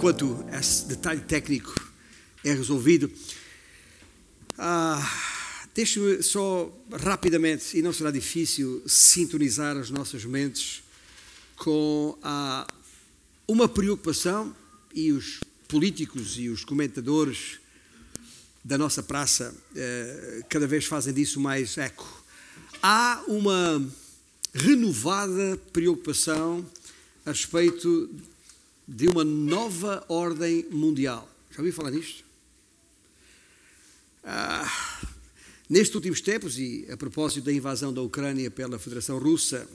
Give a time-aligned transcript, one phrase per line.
[0.00, 1.92] enquanto esse detalhe técnico
[2.42, 3.12] é resolvido,
[4.56, 4.98] ah,
[5.74, 10.82] deixe-me só rapidamente, e não será difícil, sintonizar as nossas mentes
[11.54, 12.66] com ah,
[13.46, 14.56] uma preocupação
[14.94, 17.60] e os políticos e os comentadores
[18.64, 22.24] da nossa praça eh, cada vez fazem disso mais eco.
[22.82, 23.86] Há uma
[24.54, 26.66] renovada preocupação
[27.26, 28.08] a respeito
[28.90, 31.30] de uma nova ordem mundial.
[31.52, 32.24] Já ouviu falar nisto?
[34.24, 35.00] Ah,
[35.68, 39.68] nestes últimos tempos, e a propósito da invasão da Ucrânia pela Federação Russa,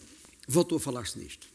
[0.46, 1.48] voltou a falar-se nisto.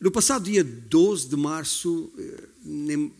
[0.00, 3.10] No passado dia 12 de março, eh,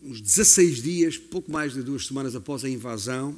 [0.00, 3.36] uns 16 dias, pouco mais de duas semanas após a invasão,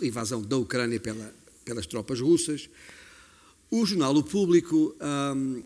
[0.00, 1.34] a invasão da Ucrânia pela,
[1.64, 2.70] pelas tropas russas,
[3.72, 4.94] o jornal O Público
[5.34, 5.62] um,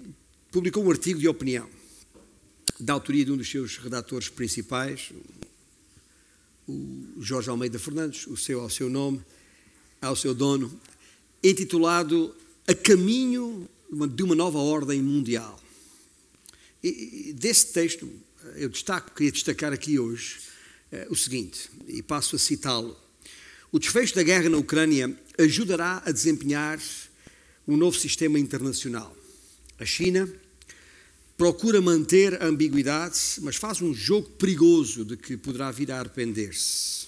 [0.50, 1.68] publicou um artigo de opinião
[2.78, 5.10] da autoria de um dos seus redatores principais,
[6.66, 9.22] o Jorge Almeida Fernandes, o seu ao seu nome,
[10.00, 10.78] ao seu dono,
[11.42, 12.34] intitulado
[12.66, 13.68] A Caminho
[14.14, 15.58] de uma Nova Ordem Mundial.
[16.82, 18.08] E desse texto,
[18.54, 20.40] eu destaco, queria destacar aqui hoje
[20.92, 22.96] eh, o seguinte, e passo a citá-lo.
[23.72, 26.80] O desfecho da guerra na Ucrânia ajudará a desempenhar
[27.66, 29.14] um novo sistema internacional.
[29.78, 30.30] A China
[31.38, 37.06] procura manter a ambiguidade, mas faz um jogo perigoso de que poderá vir a arrepender-se.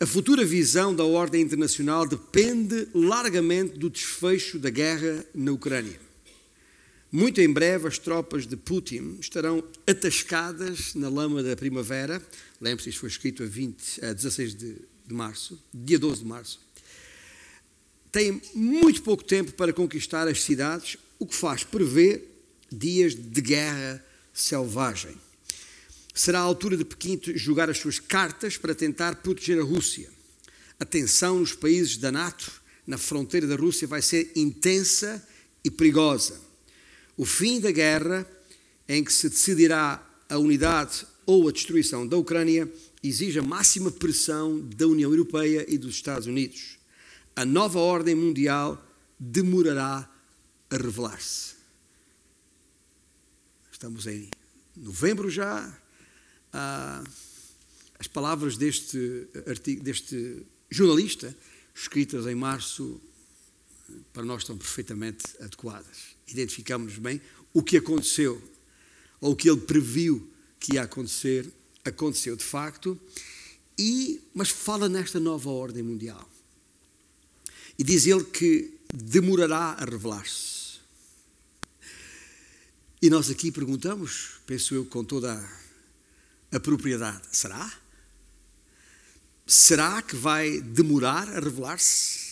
[0.00, 6.00] A futura visão da ordem internacional depende largamente do desfecho da guerra na Ucrânia.
[7.12, 12.20] Muito em breve, as tropas de Putin estarão atascadas na lama da primavera.
[12.60, 14.74] Lembre-se, isto foi escrito a, 20, a 16 de,
[15.06, 16.60] de março, dia 12 de março.
[18.10, 22.30] Têm muito pouco tempo para conquistar as cidades, o que faz prever
[22.70, 25.16] dias de guerra selvagem.
[26.14, 30.10] Será a altura de Pequim jogar as suas cartas para tentar proteger a Rússia.
[30.78, 32.50] A tensão nos países da NATO,
[32.86, 35.24] na fronteira da Rússia, vai ser intensa
[35.64, 36.50] e perigosa
[37.20, 38.26] o fim da guerra,
[38.88, 42.66] em que se decidirá a unidade ou a destruição da Ucrânia,
[43.02, 46.78] exige a máxima pressão da União Europeia e dos Estados Unidos.
[47.36, 48.82] A nova ordem mundial
[49.18, 50.10] demorará
[50.70, 51.59] a revelar-se.
[53.80, 54.28] Estamos em
[54.76, 55.74] novembro já.
[56.52, 57.02] Ah,
[57.98, 61.34] as palavras deste, artigo, deste jornalista,
[61.74, 63.00] escritas em março,
[64.12, 67.22] para nós estão perfeitamente adequadas identificamos bem
[67.54, 68.40] o que aconteceu,
[69.18, 71.50] ou o que ele previu que ia acontecer,
[71.84, 73.00] aconteceu de facto,
[73.78, 76.30] e, mas fala nesta nova ordem mundial.
[77.78, 80.59] E diz ele que demorará a revelar-se.
[83.02, 85.32] E nós aqui perguntamos, penso eu com toda
[86.52, 87.72] a, propriedade: será?
[89.46, 92.28] Será que vai demorar a revelar-se?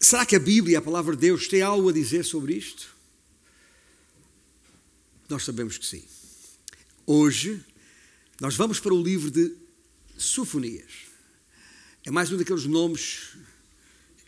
[0.00, 2.94] Será que a Bíblia, a palavra de Deus, tem algo a dizer sobre isto?
[5.28, 6.04] Nós sabemos que sim.
[7.04, 7.64] Hoje,
[8.40, 9.56] nós vamos para o livro de
[10.16, 11.06] Sofonias.
[12.04, 13.36] É mais um daqueles nomes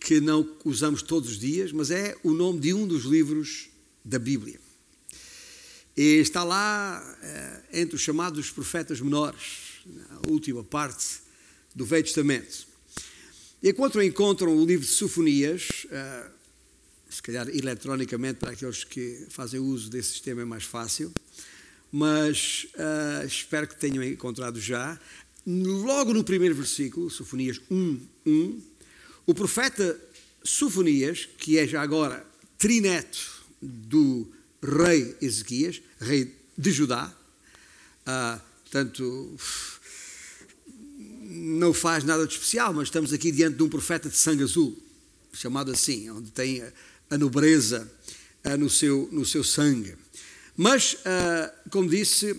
[0.01, 3.69] que não usamos todos os dias, mas é o nome de um dos livros
[4.05, 4.61] da Bíblia.
[5.97, 11.21] E está lá eh, entre os chamados profetas menores, a última parte
[11.75, 12.69] do Velho Testamento.
[13.63, 16.31] Enquanto encontram o livro de Sofonias, uh,
[17.11, 21.13] se calhar eletronicamente para aqueles que fazem uso desse sistema é mais fácil,
[21.91, 24.99] mas uh, espero que tenham encontrado já.
[25.45, 28.63] Logo no primeiro versículo, Sofonias 1, 1,
[29.29, 30.01] o profeta
[30.43, 34.27] Sofonias, que é já agora trineto do
[34.63, 37.15] rei Ezequias, rei de Judá,
[38.07, 39.37] uh, portanto
[41.21, 44.83] não faz nada de especial, mas estamos aqui diante de um profeta de sangue azul,
[45.35, 46.63] chamado assim, onde tem
[47.11, 47.87] a nobreza
[48.47, 49.95] uh, no, seu, no seu sangue.
[50.57, 52.35] Mas, uh, como disse,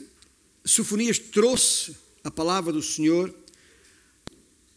[0.65, 3.31] Sofonias trouxe a palavra do Senhor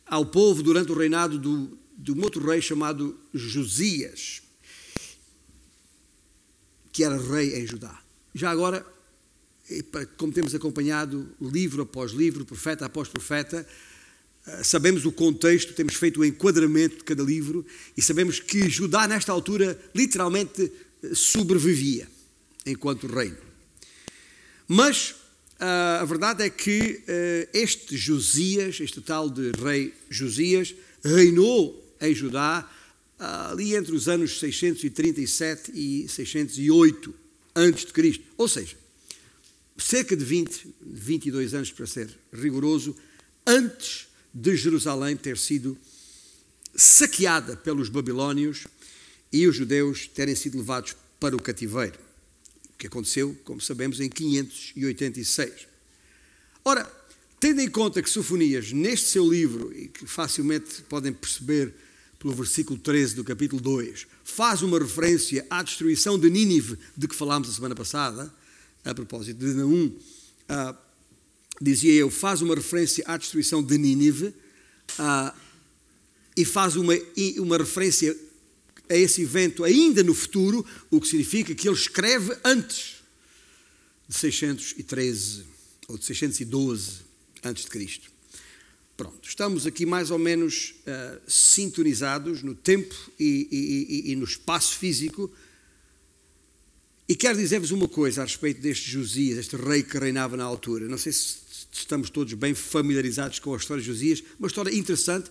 [0.04, 4.42] ao povo durante o reinado do, de um outro rei chamado Josias,
[6.90, 8.02] que era rei em Judá.
[8.34, 8.84] Já agora,
[10.16, 13.64] como temos acompanhado livro após livro, profeta após profeta,
[14.44, 17.64] eh, sabemos o contexto, temos feito o enquadramento de cada livro
[17.96, 20.72] e sabemos que Judá, nesta altura, literalmente
[21.04, 22.08] eh, sobrevivia
[22.66, 23.38] enquanto reino.
[24.66, 25.14] Mas
[25.60, 27.04] eh, a verdade é que
[27.52, 32.68] este Josias, este tal de rei Josias, reinou em Judá
[33.18, 37.14] ali entre os anos 637 e 608
[37.54, 38.24] antes de Cristo.
[38.36, 38.76] Ou seja,
[39.78, 42.96] cerca de 20, 22 anos para ser rigoroso,
[43.46, 45.78] antes de Jerusalém ter sido
[46.74, 48.66] saqueada pelos babilônios
[49.32, 51.98] e os judeus terem sido levados para o cativeiro,
[52.76, 55.68] que aconteceu, como sabemos, em 586.
[56.64, 56.90] Ora,
[57.38, 61.74] tendo em conta que Sofonias, neste seu livro, e que facilmente podem perceber
[62.22, 67.16] pelo versículo 13 do capítulo 2, faz uma referência à destruição de Nínive, de que
[67.16, 68.32] falámos a semana passada,
[68.84, 70.76] a propósito de Naum, uh,
[71.60, 75.36] dizia eu, faz uma referência à destruição de Nínive uh,
[76.36, 76.94] e faz uma,
[77.38, 78.16] uma referência
[78.88, 83.02] a esse evento ainda no futuro, o que significa que ele escreve antes
[84.08, 85.42] de 613
[85.88, 87.00] ou de 612
[87.42, 88.12] antes de Cristo.
[89.02, 94.24] Pronto, estamos aqui mais ou menos uh, sintonizados no tempo e, e, e, e, no
[94.24, 95.28] espaço físico.
[97.08, 100.86] E quero dizer-vos uma coisa a respeito deste Josias, este rei que reinava na altura.
[100.86, 101.36] Não sei se
[101.72, 105.28] estamos todos bem familiarizados com a história de Josias, uma história interessante.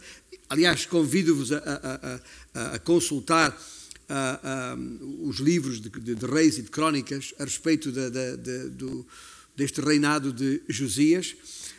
[0.50, 2.20] Aliás, convido-vos a, a,
[2.54, 3.58] a, a, consultar
[5.22, 8.10] os livros de, de, de, reis e de crónicas a respeito de,
[8.72, 9.08] do,
[9.56, 11.34] deste reinado de Josias.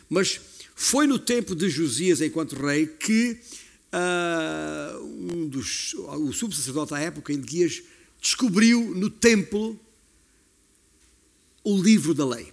[0.09, 0.41] Mas
[0.75, 3.39] foi no tempo de Josias, enquanto rei, que
[3.93, 7.83] uh, um dos, o subsacerdote à época, Elias,
[8.21, 9.79] descobriu no templo
[11.63, 12.51] o livro da lei.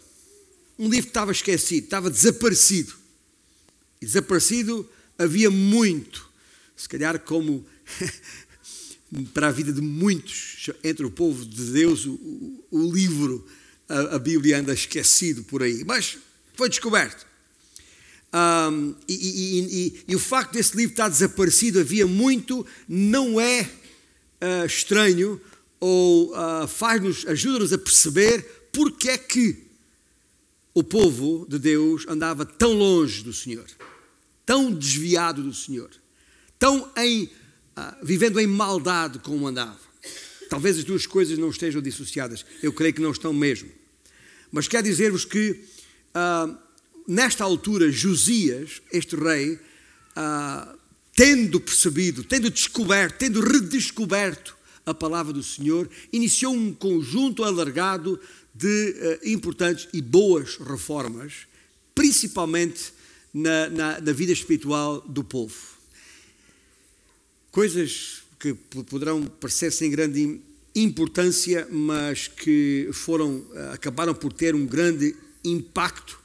[0.78, 2.94] Um livro que estava esquecido, estava desaparecido.
[4.00, 4.88] E desaparecido
[5.18, 6.28] havia muito,
[6.76, 7.66] se calhar como
[9.34, 13.46] para a vida de muitos entre o povo de Deus, o, o livro,
[13.88, 15.84] a, a Bíblia anda esquecido por aí.
[15.84, 16.16] Mas
[16.54, 17.29] foi descoberto.
[18.32, 23.62] Um, e, e, e, e, o facto desse livro estar desaparecido havia muito, não é
[23.62, 25.40] uh, estranho
[25.80, 29.66] ou uh, faz-nos, ajuda-nos a perceber porque é que
[30.72, 33.66] o povo de Deus andava tão longe do Senhor,
[34.46, 35.90] tão desviado do Senhor,
[36.56, 37.30] tão em, uh,
[38.00, 39.90] vivendo em maldade como andava.
[40.48, 43.70] Talvez as duas coisas não estejam dissociadas, eu creio que não estão mesmo.
[44.52, 45.64] Mas quero dizer-vos que
[47.06, 49.58] nesta altura, Josias, este rei,
[50.16, 50.76] ah,
[51.14, 54.56] tendo percebido, tendo descoberto, tendo redescoberto
[54.86, 58.18] a palavra do Senhor, iniciou um conjunto alargado
[58.54, 58.66] de
[59.24, 61.46] uh, importantes e boas reformas,
[61.94, 62.92] principalmente
[63.32, 65.54] na, na, na, vida espiritual do povo.
[67.52, 70.40] Coisas que poderão parecer sem grande
[70.74, 75.14] importância, mas que foram, uh, acabaram por ter um grande
[75.44, 76.19] impacto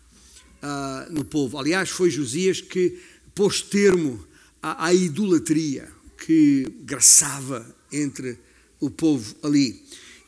[0.65, 1.57] uh, no povo.
[1.59, 2.97] Aliás, foi Josias que
[3.35, 4.25] pôs termo
[4.61, 8.37] à, à idolatria que graçava entre
[8.79, 9.83] o povo ali.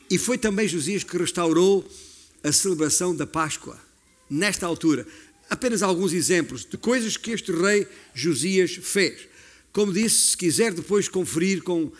[0.08, 1.86] E foi também Josias que restaurou
[2.42, 3.78] a celebração da Páscoa,
[4.30, 5.06] nesta altura.
[5.50, 9.28] Apenas alguns exemplos de coisas que este rei Josias fez.
[9.72, 11.92] Como disse, se quiser depois conferir com, uh,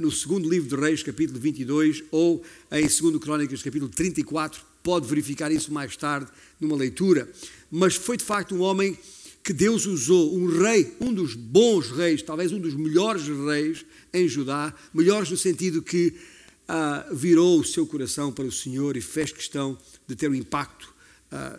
[0.00, 5.50] no segundo livro de Reis, capítulo 22, ou em segundo Crónicas, capítulo 34, pode verificar
[5.50, 7.28] isso mais tarde numa leitura
[7.76, 8.96] mas foi de facto um homem
[9.42, 14.28] que Deus usou, um rei, um dos bons reis, talvez um dos melhores reis em
[14.28, 16.14] Judá, melhores no sentido que
[16.68, 20.94] ah, virou o seu coração para o Senhor e fez questão de ter um impacto
[21.32, 21.58] ah,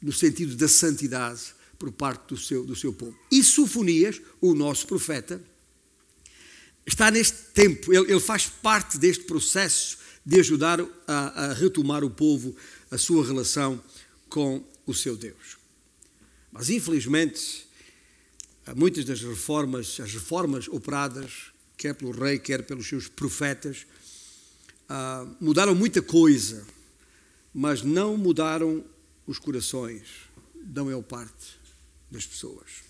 [0.00, 1.40] no sentido da santidade
[1.80, 3.18] por parte do seu, do seu povo.
[3.28, 5.42] E Sofonias, o nosso profeta,
[6.86, 9.98] está neste tempo, ele, ele faz parte deste processo
[10.28, 12.54] de ajudar a, a retomar o povo,
[12.90, 13.82] a sua relação
[14.28, 15.56] com o seu Deus.
[16.52, 17.66] Mas infelizmente,
[18.76, 23.86] muitas das reformas, as reformas operadas, quer pelo rei, quer pelos seus profetas,
[24.86, 26.66] ah, mudaram muita coisa,
[27.54, 28.84] mas não mudaram
[29.26, 30.02] os corações
[30.62, 31.58] da maior parte
[32.10, 32.82] das pessoas.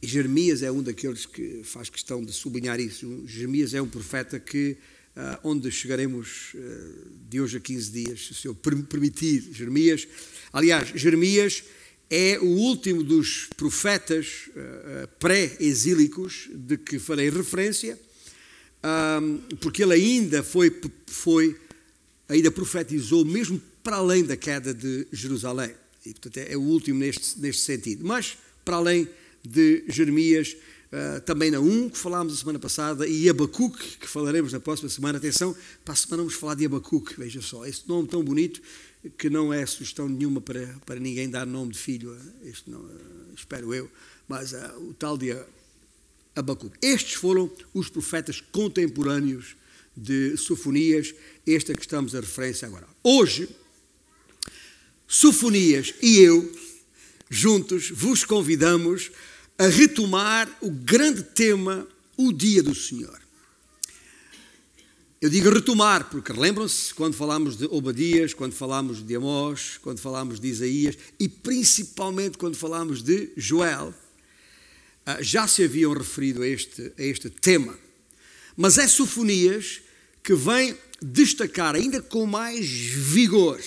[0.00, 3.26] E Jeremias é um daqueles que faz questão de sublinhar isso.
[3.26, 4.78] Jeremias é um profeta que
[5.42, 9.48] onde chegaremos uh, de hoje a 15 dias, se o Senhor permitir.
[9.52, 10.06] Jeremias,
[10.52, 11.64] aliás, Jeremias
[12.10, 17.98] é o último dos profetas uh, pré-exílicos de que farei referência,
[19.60, 20.72] porque ele ainda foi,
[21.08, 21.56] foi,
[22.28, 25.74] ainda profetizou mesmo para além da queda de Jerusalém.
[26.04, 28.06] E, portanto, é o último neste, neste sentido.
[28.06, 29.08] Mas, para além
[29.42, 30.56] de Jeremias,
[30.96, 34.88] Uh, também na 1, que falámos a semana passada, e Abacuque, que falaremos na próxima
[34.88, 35.18] semana.
[35.18, 38.62] Atenção, para a semana vamos falar de Abacuque, veja só, esse nome tão bonito
[39.18, 42.90] que não é sugestão nenhuma para, para ninguém dar nome de filho, este não, uh,
[43.36, 43.90] espero eu,
[44.26, 45.36] mas uh, o tal de
[46.34, 46.78] Abacuque.
[46.80, 49.54] Estes foram os profetas contemporâneos
[49.94, 51.14] de Sofonias,
[51.46, 52.88] esta que estamos a referência agora.
[53.04, 53.50] Hoje,
[55.06, 56.50] Sofonias e eu,
[57.28, 59.10] juntos, vos convidamos
[59.58, 61.86] a retomar o grande tema,
[62.16, 63.20] o Dia do Senhor.
[65.20, 70.38] Eu digo retomar, porque lembram-se quando falámos de Obadias, quando falámos de Amós, quando falámos
[70.38, 73.94] de Isaías e principalmente quando falámos de Joel,
[75.06, 77.78] ah, já se haviam referido a este, a este tema.
[78.56, 79.80] Mas é Sofonias
[80.22, 83.60] que vem destacar ainda com mais vigor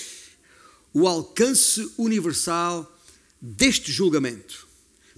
[0.93, 2.99] o alcance universal
[3.41, 4.68] deste julgamento.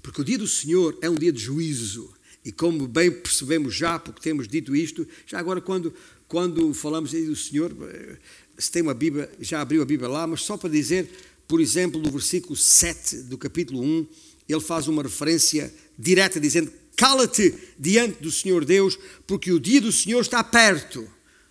[0.01, 2.13] Porque o dia do Senhor é um dia de juízo.
[2.43, 5.93] E como bem percebemos já, porque temos dito isto, já agora quando,
[6.27, 8.17] quando falamos do Senhor, eh,
[8.57, 11.09] se tem uma Bíblia, já abriu a Bíblia lá, mas só para dizer,
[11.47, 14.07] por exemplo, no versículo 7 do capítulo 1,
[14.49, 19.91] ele faz uma referência direta dizendo: Cala-te diante do Senhor Deus, porque o dia do
[19.91, 21.07] Senhor está perto.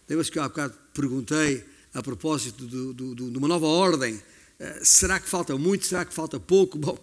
[0.09, 1.64] Lembra-se que eu há bocado perguntei
[1.95, 4.21] a propósito do, do, do, de uma nova ordem:
[4.59, 5.87] eh, será que falta muito?
[5.87, 6.78] Será que falta pouco?
[6.78, 6.99] Bom,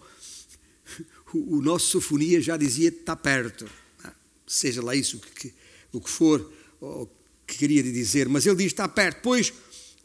[1.32, 3.68] o, o nosso Sofonia já dizia: está perto.
[4.04, 4.14] Ah,
[4.46, 5.52] seja lá isso que,
[5.92, 7.06] o que for, o
[7.46, 9.52] que queria dizer, mas ele diz: está perto, pois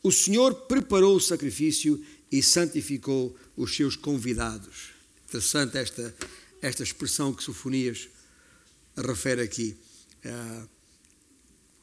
[0.02, 4.92] o Senhor preparou o sacrifício e santificou os seus convidados.
[5.26, 6.16] Interessante esta,
[6.62, 8.10] esta expressão que Sofonias
[8.96, 9.78] refere aqui.
[10.26, 10.68] Uh,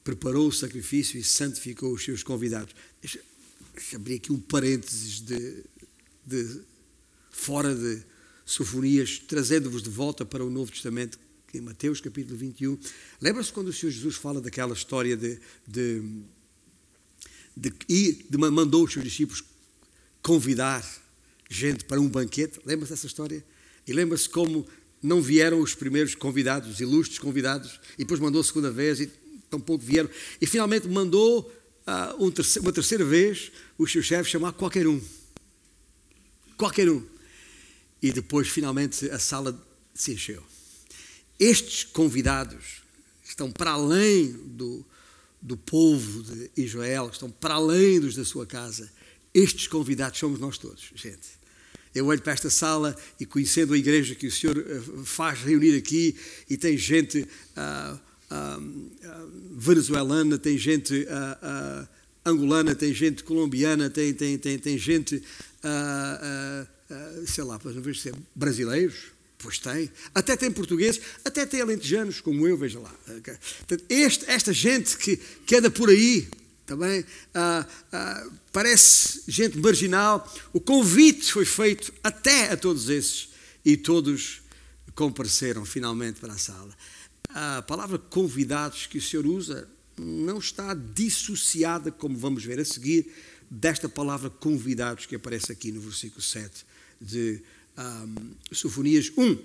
[0.02, 2.74] preparou o sacrifício e santificou os seus convidados.
[3.00, 3.20] Deixa,
[3.74, 5.64] deixa abrir aqui um parênteses de,
[6.26, 6.60] de
[7.30, 8.02] fora de
[8.50, 11.16] Sofonias, trazendo-vos de volta para o Novo Testamento,
[11.54, 12.76] em Mateus capítulo 21.
[13.20, 16.02] Lembra-se quando o Senhor Jesus fala daquela história de, de,
[17.56, 19.44] de, de, de mandou os seus discípulos
[20.20, 20.84] convidar
[21.48, 22.60] gente para um banquete?
[22.66, 23.44] Lembra-se dessa história?
[23.86, 24.66] E lembra-se como
[25.00, 29.06] não vieram os primeiros convidados, os ilustres convidados, e depois mandou a segunda vez, e
[29.48, 30.10] tampouco vieram.
[30.40, 31.42] E finalmente mandou
[31.86, 35.00] uh, um terceiro, uma terceira vez os seus chefes chamar qualquer um.
[36.56, 37.19] Qualquer um.
[38.02, 39.58] E depois, finalmente, a sala
[39.94, 40.42] se encheu.
[41.38, 42.82] Estes convidados
[43.24, 44.84] estão para além do,
[45.40, 48.90] do povo de Israel, estão para além dos da sua casa.
[49.32, 51.40] Estes convidados somos nós todos, gente.
[51.94, 55.76] Eu olho para esta sala e conhecendo a igreja que o Senhor eh, faz reunir
[55.76, 56.16] aqui,
[56.48, 57.94] e tem gente uh,
[58.30, 61.06] uh, uh, venezuelana, tem gente
[62.24, 65.22] angolana, tem gente colombiana, tem, tem, tem, tem gente,
[67.26, 69.90] sei lá, para ver se é brasileiros, Pois tem.
[70.14, 72.94] Até tem portugueses, até tem alentejanos, como eu, veja lá.
[73.88, 76.28] Este, esta gente que, que anda por aí,
[76.66, 77.04] também
[77.34, 80.30] ah, ah, parece gente marginal.
[80.52, 83.30] O convite foi feito até a todos esses
[83.64, 84.42] e todos
[84.94, 86.76] compareceram finalmente para a sala.
[87.30, 89.66] A palavra convidados que o Senhor usa
[89.98, 93.10] não está dissociada, como vamos ver a seguir,
[93.50, 96.66] desta palavra convidados que aparece aqui no versículo 7
[97.00, 97.42] de
[97.78, 99.38] um, Sofonias 1.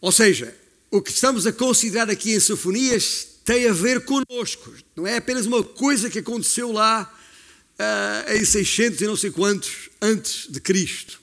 [0.00, 0.56] Ou seja,
[0.90, 4.74] o que estamos a considerar aqui em Sofonias tem a ver conosco.
[4.94, 7.12] Não é apenas uma coisa que aconteceu lá
[7.78, 11.20] uh, em 600 e não sei quantos antes de Cristo.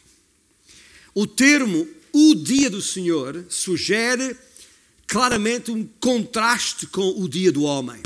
[1.13, 4.37] O termo o dia do Senhor sugere
[5.07, 8.01] claramente um contraste com o dia do homem.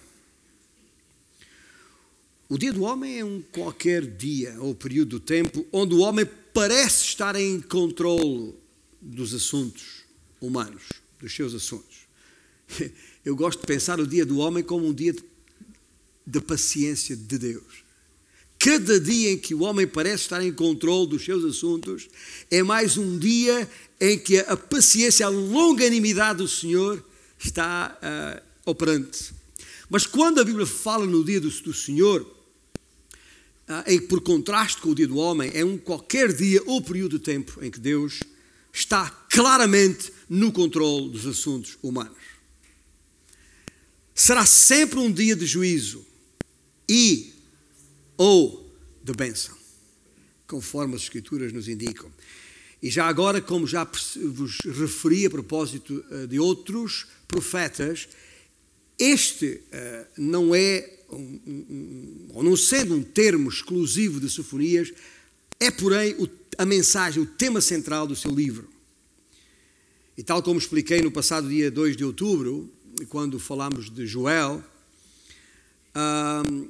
[2.50, 6.25] O dia do homem é um qualquer dia ou período do tempo onde o homem
[6.57, 8.55] parece estar em controle
[8.99, 10.05] dos assuntos
[10.41, 10.81] humanos,
[11.21, 12.07] dos seus assuntos.
[13.23, 15.15] Eu gosto de pensar o dia do homem como um dia
[16.25, 17.83] da paciência de Deus.
[18.57, 22.09] Cada dia em que o homem parece estar em controle dos seus assuntos
[22.49, 23.69] é mais um dia
[24.01, 27.05] em que a paciência, a longanimidade do Senhor
[27.37, 29.31] está uh, operante.
[29.91, 32.25] Mas quando a Bíblia fala no dia do, do Senhor,
[33.69, 37.17] uh, em, por contraste com o dia do homem, é um qualquer dia ou período
[37.17, 38.19] de tempo em que Deus
[38.74, 42.38] está claramente no controle dos assuntos humanos
[44.17, 46.03] será sempre um dia de juízo
[46.89, 47.36] e
[48.17, 49.55] ou de bênção,
[50.47, 52.12] conforme as Escrituras nos indicam.
[52.81, 53.88] E já agora, como já
[54.33, 58.09] vos referi a propósito eh, de outros profetas,
[58.97, 64.91] este uh, não é, um, ou não sendo um termo exclusivo de Sofonias,
[65.59, 68.69] é porém o, a mensagem, o tema central do seu livro.
[70.17, 72.71] E tal como expliquei no passado dia 2 de outubro,
[73.09, 74.63] quando falamos de Joel,
[75.95, 76.69] um,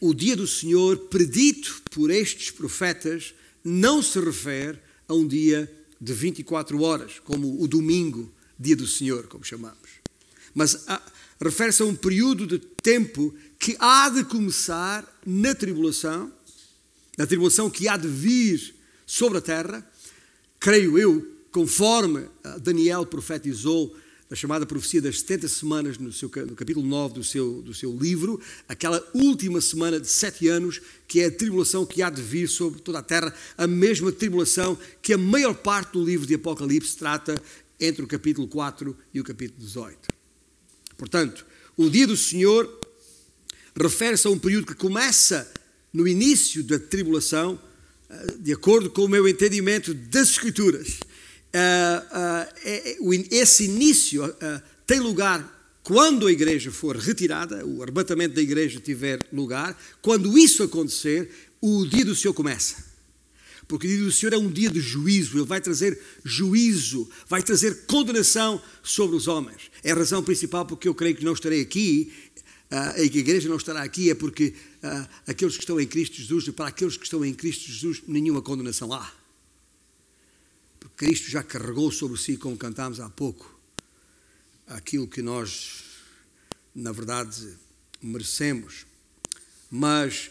[0.00, 4.78] o dia do Senhor predito por estes profetas não se refere
[5.08, 9.88] a um dia de 24 horas, como o domingo, dia do Senhor, como chamamos.
[10.54, 10.86] mas
[11.40, 16.32] refere-se a um período de tempo que há de começar na tribulação,
[17.16, 18.74] na tribulação que há de vir
[19.06, 19.88] sobre a terra,
[20.58, 22.28] creio eu, conforme
[22.60, 23.96] Daniel profetizou
[24.28, 27.96] da chamada profecia das 70 semanas no, seu, no capítulo 9 do seu, do seu
[27.96, 32.48] livro, aquela última semana de sete anos, que é a tribulação que há de vir
[32.48, 36.96] sobre toda a terra, a mesma tribulação que a maior parte do livro de Apocalipse
[36.96, 37.40] trata
[37.78, 40.08] entre o capítulo 4 e o capítulo 18.
[40.96, 41.46] Portanto,
[41.76, 42.66] o dia do Senhor
[43.80, 45.50] refere-se a um período que começa
[45.92, 47.60] no início da tribulação,
[48.08, 50.98] eh, de acordo com o meu entendimento das Escrituras.
[51.52, 52.96] Eh, eh,
[53.30, 54.34] esse início
[54.86, 59.80] tem lugar quando a igreja for retirada, o arrebatamento da igreja tiver lugar.
[60.02, 61.30] Quando isso acontecer,
[61.60, 62.84] o dia do Senhor começa.
[63.68, 67.42] Porque o dia do Senhor é um dia de juízo, ele vai trazer juízo, vai
[67.42, 69.70] trazer condenação sobre os homens.
[69.82, 72.12] É a razão principal porque eu creio que não estarei aqui
[72.70, 75.86] uh, e que a igreja não estará aqui, é porque uh, aqueles que estão em
[75.86, 79.12] Cristo Jesus, para aqueles que estão em Cristo Jesus, nenhuma condenação há.
[80.80, 83.58] Porque Cristo já carregou sobre si, como cantámos há pouco,
[84.66, 85.84] aquilo que nós,
[86.74, 87.56] na verdade,
[88.02, 88.86] merecemos.
[89.70, 90.30] Mas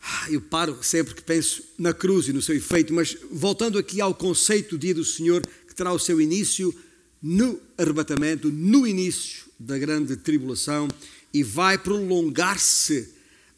[0.00, 4.00] ah, eu paro sempre que penso na cruz e no seu efeito, mas voltando aqui
[4.00, 6.74] ao conceito do dia do Senhor, que terá o seu início
[7.20, 10.88] no arrebatamento, no início da grande tribulação,
[11.32, 13.12] e vai prolongar-se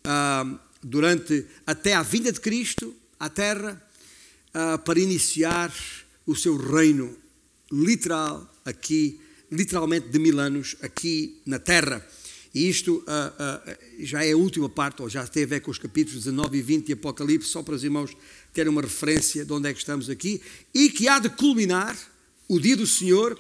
[0.05, 3.83] ah, durante até a vinda de Cristo à Terra,
[4.55, 5.73] ah, para iniciar
[6.27, 7.17] o seu reino
[7.71, 12.07] literal aqui, literalmente de mil anos aqui na Terra.
[12.55, 15.79] E isto uh, já é a última parte, ou já tem a ver com os
[15.79, 18.17] capítulos 19 e 20 de Apocalipse, só para os irmãos
[18.53, 20.41] terem uma referência de onde é que estamos aqui,
[20.75, 21.97] e que há de culminar
[22.49, 23.39] o dia do Senhor,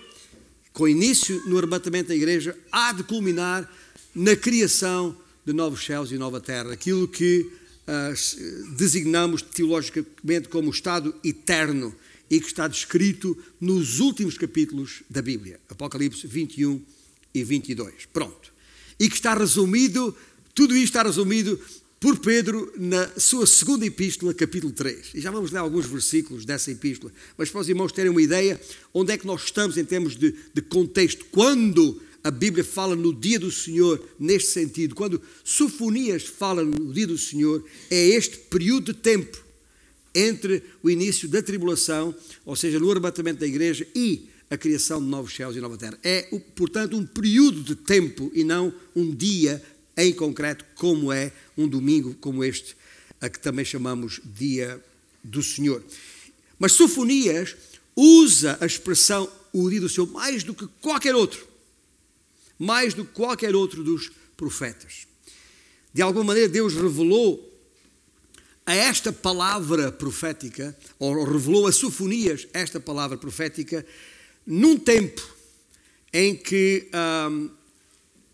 [0.79, 3.69] com início no arrebatamento da igreja, há de culminar
[4.15, 10.73] na criação de novos céus e nova terra, aquilo que uh, designamos teologicamente como o
[10.73, 11.93] estado eterno
[12.31, 16.81] e que está descrito nos últimos capítulos da Bíblia, Apocalipse 21
[17.35, 18.07] e 22.
[18.13, 18.57] Pronto
[18.99, 20.15] e que está resumido,
[20.55, 21.59] tudo isto está resumido
[22.01, 25.15] por Pedro na sua segunda epístola, capítulo 3.
[25.15, 28.61] E já vamos ler alguns versículos dessa epístola, mas para os irmãos terem uma ideia
[28.95, 31.25] onde é que nós estamos em termos de, de contexto.
[31.31, 37.07] Quando a Bíblia fala no dia do Senhor, neste sentido, quando Sofonias fala no dia
[37.07, 39.45] do Senhor, é este período de tempo
[40.15, 45.07] entre o início da tribulação, ou seja, no arrebatamento da igreja, e a criação de
[45.07, 45.99] novos céus e nova terra.
[46.03, 46.23] É,
[46.55, 49.63] portanto, um período de tempo e não um dia
[49.99, 52.77] em concreto, como é um domingo como este,
[53.21, 54.83] a que também chamamos Dia
[55.25, 55.85] do Senhor.
[56.57, 57.57] Mas Sofonias
[57.97, 61.45] usa a expressão o dia do Senhor mais do que qualquer outro,
[62.57, 65.09] mais do que qualquer outro dos profetas.
[65.93, 67.45] De alguma maneira, Deus revelou
[68.65, 73.85] a esta palavra profética, ou revelou a Sofonias esta palavra profética,
[74.47, 75.27] num tempo
[76.13, 76.89] em que
[77.29, 77.51] um,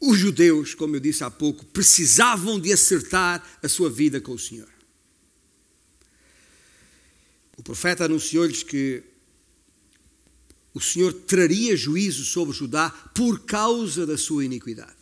[0.05, 4.39] os judeus, como eu disse há pouco, precisavam de acertar a sua vida com o
[4.39, 4.69] Senhor.
[7.57, 9.03] O profeta anunciou-lhes que
[10.75, 14.97] o Senhor traria juízo sobre Judá por causa da sua iniquidade,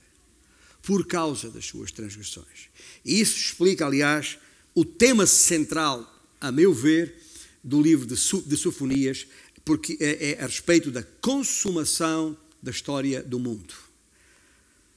[0.83, 2.69] por causa das suas transgressões.
[3.05, 4.38] E isso explica, aliás,
[4.75, 6.09] o tema central,
[6.41, 7.21] a meu ver,
[7.65, 9.27] do livro de Sofonias,
[9.65, 13.91] porque é, é a respeito da consumação da história do mundo.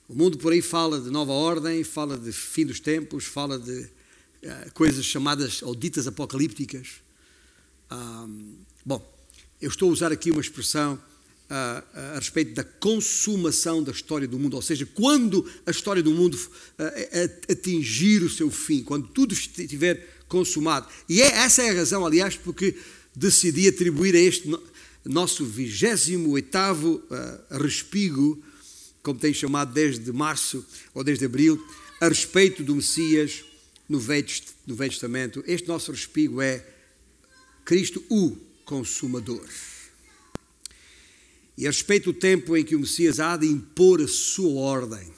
[0.08, 3.82] O mundo por aí fala de nova ordem, fala de fim dos tempos, fala de
[3.82, 7.02] uh, coisas chamadas ou ditas apocalípticas.
[7.92, 8.54] Um,
[8.86, 9.04] bom,
[9.60, 14.38] eu estou a usar aqui uma expressão uh, a respeito da consumação da história do
[14.38, 19.34] mundo, ou seja, quando a história do mundo uh, atingir o seu fim, quando tudo
[19.34, 20.88] estiver consumado.
[21.10, 22.78] E é, essa é a razão, aliás, porque
[23.16, 24.56] decidi atribuir a este
[25.04, 28.40] nosso 28 uh, respigo,
[29.06, 31.64] como tem chamado desde março ou desde abril,
[32.02, 33.46] a respeito do Messias
[33.88, 34.28] no Velho,
[34.66, 35.44] no Velho Testamento.
[35.46, 36.66] Este nosso respigo é
[37.64, 39.48] Cristo, o Consumador.
[41.56, 45.14] E a respeito do tempo em que o Messias há de impor a sua ordem.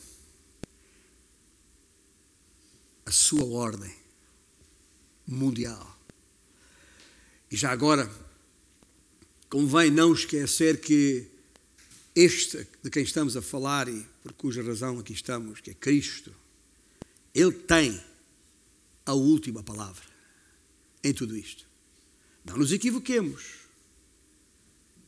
[3.06, 3.96] A sua ordem
[5.26, 5.98] mundial.
[7.50, 8.12] E já agora,
[9.50, 11.37] convém não esquecer que
[12.20, 16.34] este de quem estamos a falar e por cuja razão aqui estamos, que é Cristo,
[17.34, 18.02] ele tem
[19.06, 20.04] a última palavra
[21.04, 21.68] em tudo isto.
[22.44, 23.44] Não nos equivoquemos.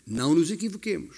[0.06, 1.17] Não nos equivoquemos.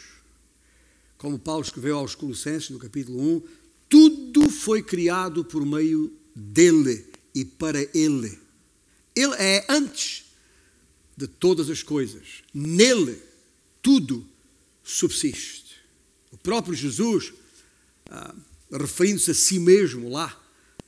[1.18, 3.44] como Paulo escreveu aos Colossenses no capítulo 1,
[3.90, 8.40] tudo foi criado por meio dele e para ele.
[9.14, 10.32] Ele é antes
[11.16, 12.44] de todas as coisas.
[12.54, 13.22] Nele
[13.82, 14.26] tudo
[14.84, 15.71] subsiste.
[16.32, 17.34] O próprio Jesus,
[18.10, 18.34] ah,
[18.72, 20.38] referindo-se a si mesmo lá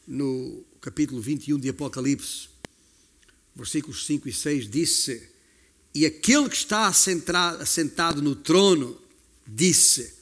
[0.07, 2.49] no capítulo 21 de Apocalipse,
[3.55, 5.29] versículos 5 e 6, disse:
[5.93, 8.99] E aquele que está assentado no trono
[9.45, 10.13] disse,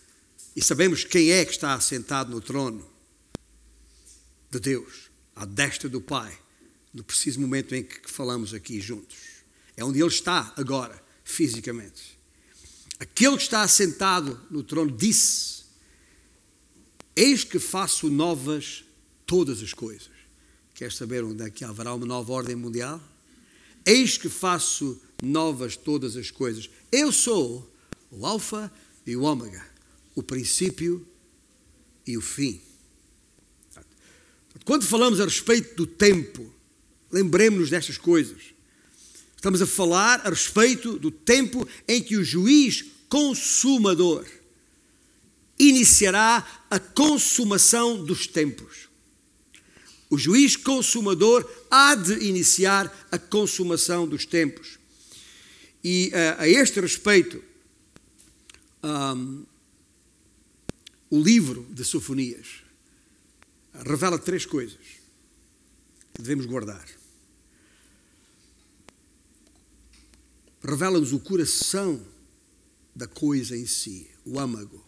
[0.55, 2.86] e sabemos quem é que está assentado no trono
[4.49, 6.38] de Deus, à destra do Pai,
[6.93, 9.17] no preciso momento em que falamos aqui juntos.
[9.77, 12.19] É onde Ele está agora, fisicamente.
[13.02, 15.64] Aquele que está assentado no trono disse:
[17.16, 18.86] Eis que faço novas
[19.26, 20.12] todas as coisas.
[20.76, 23.02] Quer saber onde é que haverá uma nova ordem mundial?
[23.84, 26.70] Eis que faço novas todas as coisas.
[26.92, 27.68] Eu sou
[28.12, 28.72] o Alfa
[29.04, 29.66] e o Ômega,
[30.14, 31.04] o princípio
[32.06, 32.62] e o fim.
[34.64, 36.54] Quando falamos a respeito do tempo,
[37.12, 38.51] lembremos-nos destas coisas.
[39.41, 44.23] Estamos a falar a respeito do tempo em que o juiz consumador
[45.58, 48.88] iniciará a consumação dos tempos.
[50.12, 54.77] O juiz consumador há de iniciar a consumação dos tempos.
[55.84, 57.43] E a, a este respeito,
[58.84, 59.43] um,
[61.10, 62.62] o livro de Sofonias
[63.73, 64.77] revela três coisas
[66.13, 67.01] que devemos guardar.
[70.63, 72.06] Revela-nos o coração
[72.95, 74.86] da coisa em si, o âmago.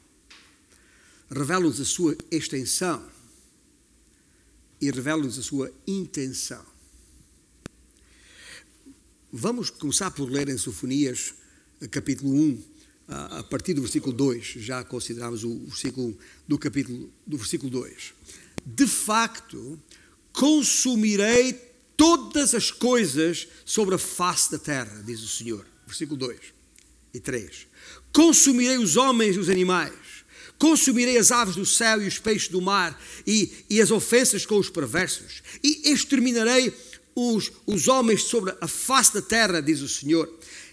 [1.29, 3.03] Revela-nos a sua extensão
[4.79, 6.63] e revela-nos a sua intenção.
[9.31, 11.33] Vamos começar por ler em Sofonias,
[11.89, 12.63] capítulo 1,
[13.07, 14.45] a partir do versículo 2.
[14.57, 16.15] Já consideramos o versículo
[16.47, 18.13] do capítulo do versículo 2.
[18.63, 19.81] De facto,
[20.31, 25.65] consumirei todas as coisas sobre a face da terra, diz o Senhor.
[25.85, 26.39] Versículo 2
[27.13, 27.67] e 3.
[28.11, 30.13] Consumirei os homens e os animais
[30.63, 34.57] Consumirei as aves do céu e os peixes do mar e, e as ofensas com
[34.57, 35.43] os perversos.
[35.61, 36.73] E exterminarei
[37.13, 40.31] os, os homens sobre a face da terra, diz o Senhor.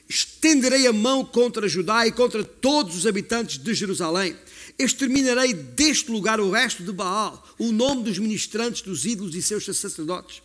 [0.08, 4.36] Estenderei a mão contra Judá e contra todos os habitantes de Jerusalém.
[4.78, 9.64] Exterminarei deste lugar o resto de Baal, o nome dos ministrantes dos ídolos e seus
[9.64, 10.40] sacerdotes.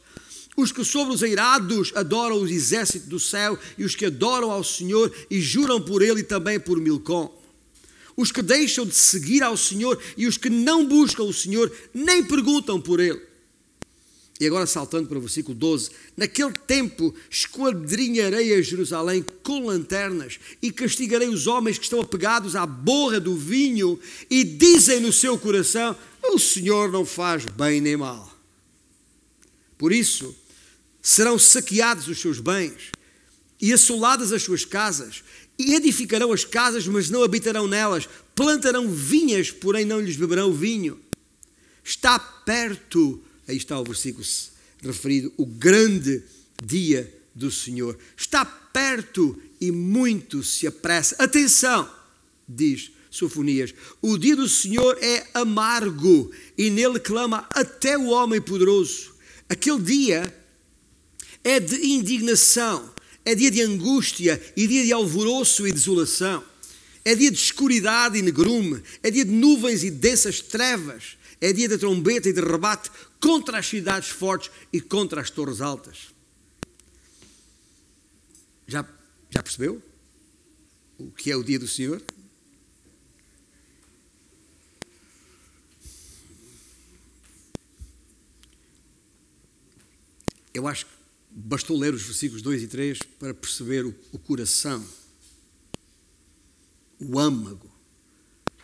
[0.56, 4.64] Os que sobre os eirados adoram os exércitos do céu e os que adoram ao
[4.64, 7.46] Senhor e juram por ele e também por Milcom
[8.18, 12.24] os que deixam de seguir ao Senhor e os que não buscam o Senhor, nem
[12.24, 13.22] perguntam por Ele.
[14.40, 20.72] E agora, saltando para o versículo 12: Naquele tempo esquadrinharei a Jerusalém com lanternas e
[20.72, 25.96] castigarei os homens que estão apegados à borra do vinho e dizem no seu coração:
[26.24, 28.34] O Senhor não faz bem nem mal.
[29.78, 30.36] Por isso,
[31.06, 32.90] serão saqueados os seus bens
[33.62, 35.24] e assoladas as suas casas,
[35.58, 38.10] e edificarão as casas, mas não habitarão nelas.
[38.34, 41.00] Plantarão vinhas, porém não lhes beberão vinho.
[41.84, 44.26] Está perto, aí está o versículo
[44.82, 46.24] referido, o grande
[46.62, 47.98] dia do Senhor.
[48.18, 51.16] Está perto e muito se apressa.
[51.20, 51.90] Atenção,
[52.50, 59.14] diz Sofonias, o dia do Senhor é amargo e nele clama até o homem poderoso.
[59.48, 60.45] Aquele dia
[61.46, 62.94] é de indignação
[63.26, 66.46] é dia de angústia e dia de alvoroço e desolação.
[67.04, 68.84] É dia de escuridade e negrume.
[69.02, 71.18] É dia de nuvens e densas trevas.
[71.42, 75.60] É dia de trombeta e de rebate contra as cidades fortes e contra as torres
[75.60, 76.14] altas.
[78.68, 78.88] Já,
[79.30, 79.82] já percebeu
[81.00, 82.02] o que é o dia do Senhor?
[90.54, 90.95] Eu acho que
[91.38, 94.82] Bastou ler os versículos 2 e 3 para perceber o, o coração,
[96.98, 97.70] o âmago,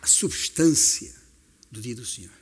[0.00, 1.14] a substância
[1.70, 2.32] do dia do Senhor.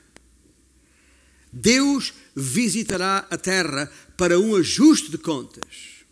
[1.51, 6.05] Deus visitará a terra para um ajuste de contas,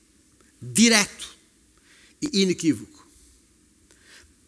[0.61, 1.33] direto
[2.21, 3.07] e inequívoco.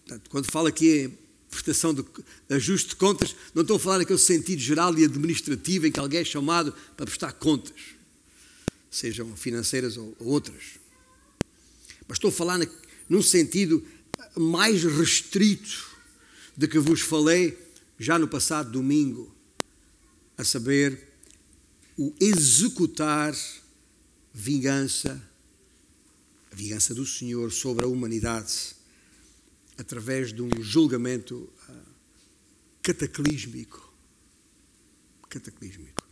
[0.05, 1.17] Portanto, quando falo aqui em
[1.49, 2.03] prestação de
[2.49, 6.19] ajuste de contas, não estou a falar naquele sentido geral e administrativo em que alguém
[6.19, 8.00] é chamado para prestar contas
[8.91, 10.79] sejam financeiras ou outras.
[12.07, 12.59] Mas estou a falar
[13.07, 13.83] num sentido
[14.35, 15.89] mais restrito
[16.55, 17.57] de que vos falei
[17.97, 19.33] já no passado domingo,
[20.37, 21.07] a saber,
[21.97, 23.33] o executar
[24.33, 25.21] vingança,
[26.51, 28.75] a vingança do Senhor sobre a humanidade,
[29.77, 31.73] através de um julgamento uh,
[32.81, 33.93] cataclísmico.
[35.29, 36.07] Cataclísmico.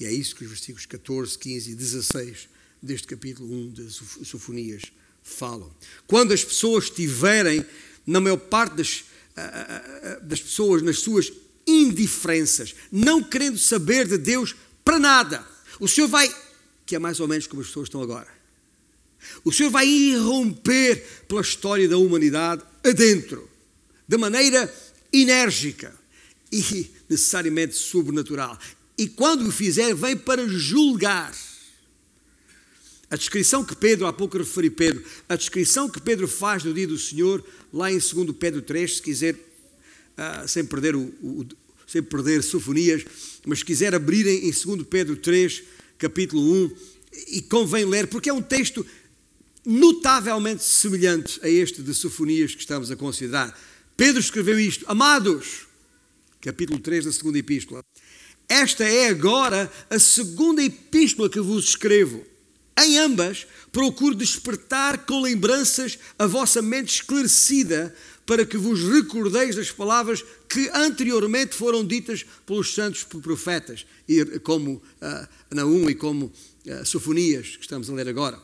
[0.00, 2.48] E é isso que os versículos 14, 15 e 16
[2.82, 4.84] deste capítulo 1 das Sofonias
[5.22, 5.70] falam.
[6.06, 7.64] Quando as pessoas estiverem,
[8.06, 9.04] na maior parte das,
[10.22, 11.30] das pessoas, nas suas
[11.66, 15.46] indiferenças, não querendo saber de Deus para nada,
[15.78, 16.34] o Senhor vai,
[16.86, 18.28] que é mais ou menos como as pessoas estão agora,
[19.44, 23.50] o Senhor vai irromper pela história da humanidade adentro,
[24.08, 24.74] de maneira
[25.12, 25.94] enérgica
[26.50, 28.58] e necessariamente sobrenatural.
[29.00, 31.34] E quando o fizer, vem para julgar.
[33.08, 36.86] A descrição que Pedro, há pouco referi Pedro, a descrição que Pedro faz do dia
[36.86, 41.46] do Senhor, lá em 2 Pedro 3, se quiser, uh, sem, perder o, o,
[41.86, 43.02] sem perder sofonias,
[43.46, 45.62] mas se quiser abrirem em 2 Pedro 3,
[45.96, 46.76] capítulo 1,
[47.28, 48.86] e convém ler, porque é um texto
[49.64, 53.58] notavelmente semelhante a este de Sofonias que estamos a considerar.
[53.96, 55.66] Pedro escreveu isto: Amados,
[56.38, 57.82] capítulo 3 da segunda epístola.
[58.50, 62.26] Esta é agora a segunda epístola que vos escrevo.
[62.76, 67.94] Em ambas, procuro despertar com lembranças a vossa mente esclarecida,
[68.26, 73.86] para que vos recordeis das palavras que anteriormente foram ditas pelos santos profetas,
[74.42, 78.40] como uh, Naum e como uh, Sofonias, que estamos a ler agora.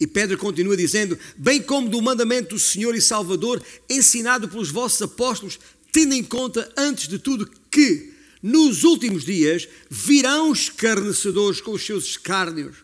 [0.00, 5.02] E Pedro continua dizendo: Bem como do mandamento do Senhor e Salvador, ensinado pelos vossos
[5.02, 5.58] apóstolos,
[5.92, 12.04] tendo em conta, antes de tudo, que nos últimos dias virão escarnecedores com os seus
[12.04, 12.76] escárnios,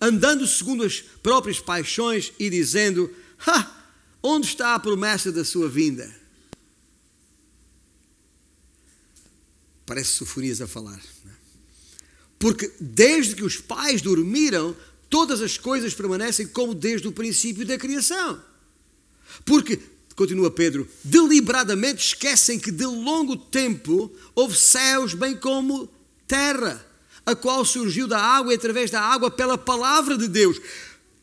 [0.00, 3.10] andando segundo as próprias paixões e dizendo:
[3.46, 3.82] Ha!
[4.22, 6.14] Onde está a promessa da sua vinda?
[9.84, 11.02] Parece Sofonias a falar.
[11.26, 11.30] É?
[12.38, 14.76] Porque desde que os pais dormiram,
[15.10, 18.42] todas as coisas permanecem como desde o princípio da criação.
[19.44, 19.80] Porque,
[20.14, 25.88] continua Pedro, deliberadamente esquecem que de longo tempo houve céus bem como
[26.26, 26.84] terra,
[27.24, 30.60] a qual surgiu da água e através da água pela palavra de Deus,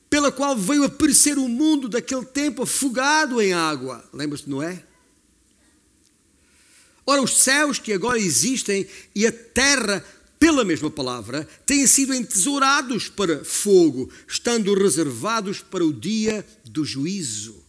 [0.10, 4.04] pela qual veio aparecer o mundo daquele tempo afogado em água.
[4.12, 4.84] Lembra-se de Noé?
[7.06, 10.04] Ora, os céus que agora existem e a terra
[10.40, 17.69] pela mesma palavra, têm sido entesourados para fogo, estando reservados para o dia do juízo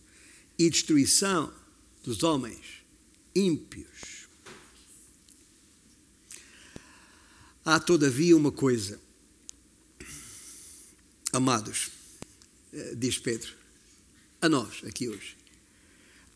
[0.60, 1.50] e destruição
[2.04, 2.84] dos homens
[3.34, 4.28] ímpios.
[7.64, 9.00] Há, todavia, uma coisa,
[11.32, 11.90] amados,
[12.74, 13.54] eh, diz Pedro,
[14.42, 15.34] a nós, aqui hoje.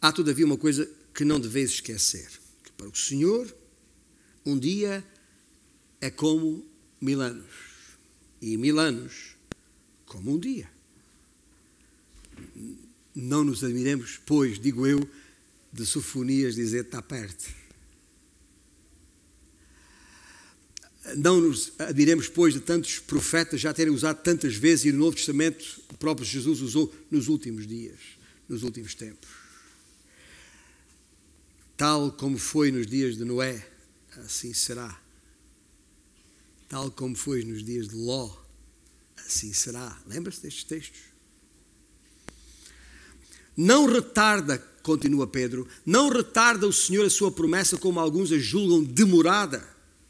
[0.00, 2.30] Há, todavia, uma coisa que não deveis esquecer:
[2.64, 3.54] que para o Senhor,
[4.46, 5.06] um dia
[6.00, 6.66] é como
[6.98, 7.52] mil anos.
[8.40, 9.36] E mil anos
[10.06, 10.73] como um dia.
[13.14, 15.08] Não nos admiremos, pois, digo eu,
[15.72, 17.44] de Sofonias dizer está perto.
[21.16, 25.16] Não nos admiremos, pois, de tantos profetas já terem usado tantas vezes e no Novo
[25.16, 28.00] Testamento o próprio Jesus usou nos últimos dias,
[28.48, 29.28] nos últimos tempos.
[31.76, 33.68] Tal como foi nos dias de Noé,
[34.16, 35.04] assim será
[36.74, 38.36] tal como foi nos dias de Ló,
[39.24, 39.96] assim será.
[40.06, 41.00] Lembra-se destes textos?
[43.56, 48.82] Não retarda, continua Pedro, não retarda o Senhor a sua promessa como alguns a julgam
[48.82, 49.66] demorada.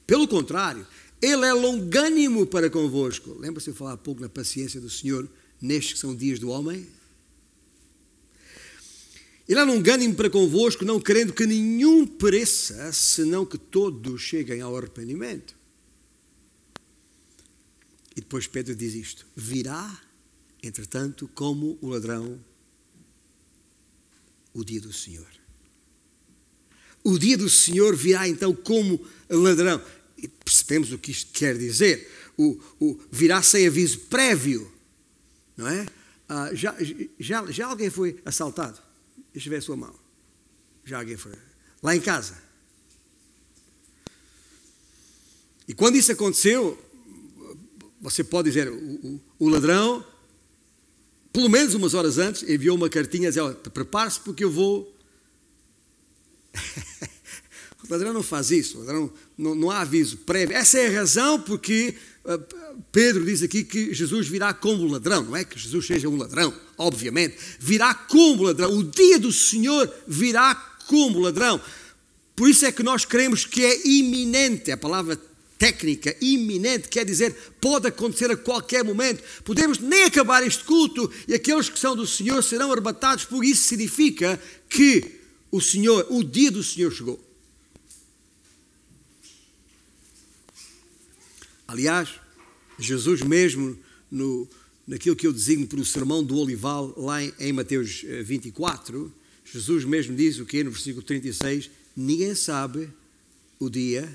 [0.07, 0.87] Pelo contrário,
[1.21, 3.37] Ele é longânimo para convosco.
[3.39, 5.29] Lembra-se de falar há pouco na paciência do Senhor
[5.61, 6.87] nestes que são dias do homem?
[9.47, 14.75] Ele é longânimo para convosco, não querendo que nenhum pereça, senão que todos cheguem ao
[14.75, 15.55] arrependimento.
[18.17, 20.01] E depois Pedro diz isto: virá,
[20.63, 22.41] entretanto, como o ladrão,
[24.55, 25.27] o dia do Senhor.
[27.03, 29.83] O dia do Senhor virá então como ladrão.
[30.17, 32.11] E percebemos o que isto quer dizer.
[32.39, 34.73] O, o virá sem aviso prévio,
[35.57, 35.87] não é?
[36.29, 36.75] Ah, já,
[37.19, 38.81] já, já alguém foi assaltado?
[39.33, 39.95] Deixa eu ver a sua mão.
[40.85, 41.33] Já alguém foi.
[41.83, 42.43] Lá em casa.
[45.69, 46.79] E quando isso aconteceu,
[48.01, 50.05] você pode dizer, o, o, o ladrão,
[51.35, 54.97] pelo menos umas horas antes, enviou uma cartinha a dizer, prepare-se porque eu vou.
[57.83, 60.57] o ladrão não faz isso, ladrão não, não há aviso prévio.
[60.57, 62.39] Essa é a razão porque uh,
[62.93, 66.55] Pedro diz aqui que Jesus virá como ladrão, não é que Jesus seja um ladrão,
[66.79, 68.73] obviamente, virá como ladrão.
[68.73, 70.55] O dia do Senhor virá
[70.87, 71.61] como ladrão.
[72.37, 75.21] Por isso é que nós cremos que é iminente, a palavra
[75.65, 79.25] técnica, iminente, quer dizer, pode acontecer a qualquer momento.
[79.43, 83.63] Podemos nem acabar este culto e aqueles que são do Senhor serão arrebatados, por isso
[83.63, 87.19] significa que o Senhor, o dia do Senhor chegou.
[91.67, 92.11] Aliás,
[92.79, 93.79] Jesus mesmo,
[94.11, 94.47] no,
[94.87, 99.21] naquilo que eu designo por o sermão do Olival, lá em, em Mateus 24, eh,
[99.51, 102.91] Jesus mesmo diz o que no versículo 36, ninguém sabe
[103.59, 104.13] o dia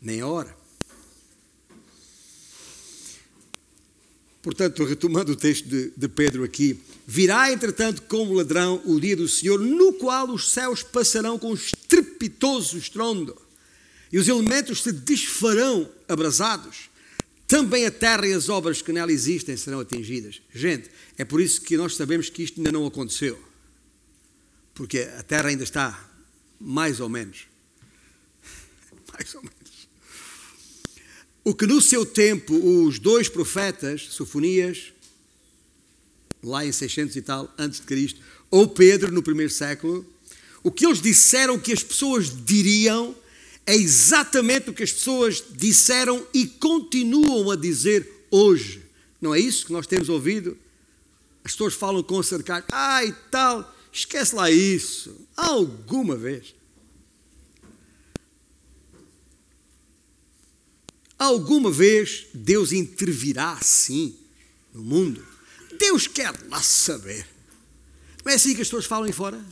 [0.00, 0.56] nem a hora.
[4.40, 9.28] Portanto, retomando o texto de, de, Pedro aqui, virá entretanto como ladrão o dia do
[9.28, 13.36] Senhor, no qual os céus passarão com estrepitoso estrondo,
[14.12, 16.88] e os elementos se desfarão abrasados.
[17.46, 20.40] Também a terra e as obras que nela existem serão atingidas.
[20.54, 23.38] Gente, é por isso que nós sabemos que isto ainda não aconteceu.
[24.72, 26.08] Porque a terra ainda está
[26.60, 27.46] mais ou menos.
[29.12, 29.57] Mais ou menos.
[31.48, 34.92] O que no seu tempo os dois profetas, Sofonias,
[36.42, 40.04] lá em 600 e tal, antes de Cristo, ou Pedro no primeiro século,
[40.62, 43.16] o que eles disseram que as pessoas diriam
[43.64, 48.82] é exatamente o que as pessoas disseram e continuam a dizer hoje.
[49.18, 50.54] Não é isso que nós temos ouvido?
[51.42, 56.57] As pessoas falam com sarcasmo, ah e tal, esquece lá isso, alguma vez.
[61.18, 64.16] Alguma vez Deus intervirá assim
[64.72, 65.26] no mundo?
[65.78, 67.26] Deus quer lá saber.
[68.24, 69.44] Não é assim que as pessoas falam em fora?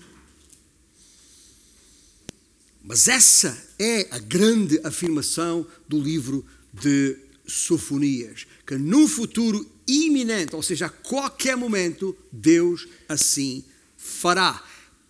[2.85, 10.63] Mas essa é a grande afirmação do livro de Sofonias, que num futuro iminente, ou
[10.63, 13.65] seja, a qualquer momento, Deus assim
[13.97, 14.65] fará.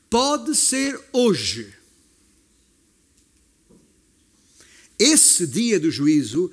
[0.09, 1.76] Pode ser hoje.
[4.99, 6.51] Esse dia do juízo,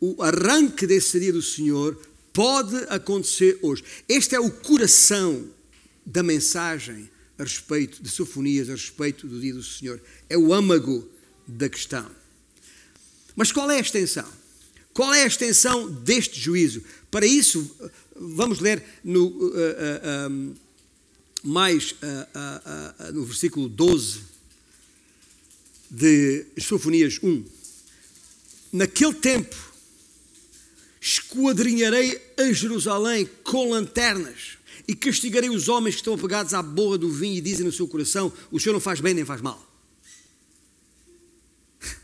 [0.00, 1.98] o arranque desse dia do Senhor,
[2.32, 3.82] pode acontecer hoje.
[4.08, 5.48] Este é o coração
[6.04, 10.00] da mensagem a respeito de Sofonias, a respeito do dia do Senhor.
[10.28, 11.08] É o âmago
[11.46, 12.10] da questão.
[13.34, 14.26] Mas qual é a extensão?
[14.92, 16.82] Qual é a extensão deste juízo?
[17.10, 17.70] Para isso,
[18.14, 20.54] vamos ler no, uh, uh, um,
[21.42, 24.20] mais uh, no versículo 12
[25.90, 27.44] de Sofonias 1.
[28.72, 29.56] Naquele tempo,
[31.00, 37.10] esquadrinharei a Jerusalém com lanternas e castigarei os homens que estão apegados à borra do
[37.10, 39.64] vinho e dizem no seu coração: O Senhor não faz bem nem faz mal.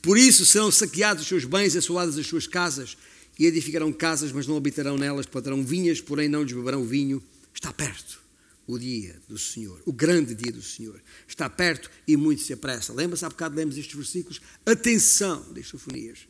[0.00, 2.96] Por isso serão saqueados os seus bens, assoadas as suas casas,
[3.38, 7.22] e edificarão casas, mas não habitarão nelas, plantarão vinhas, porém não lhes beberão vinho.
[7.54, 8.27] Está perto
[8.68, 11.02] o dia do Senhor, o grande dia do Senhor.
[11.26, 12.92] Está perto e muito se apressa.
[12.92, 14.42] Lembra-se, há bocado lemos estes versículos?
[14.66, 16.28] Atenção, diz Sofonias.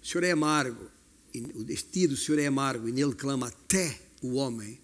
[0.00, 0.88] O Senhor é amargo,
[1.68, 4.80] este dia do Senhor é amargo, e nele clama até o homem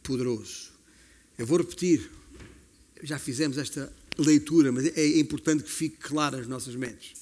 [0.00, 0.70] poderoso.
[1.36, 2.08] Eu vou repetir,
[3.02, 7.14] já fizemos esta leitura, mas é importante que fique claro nas nossas mentes.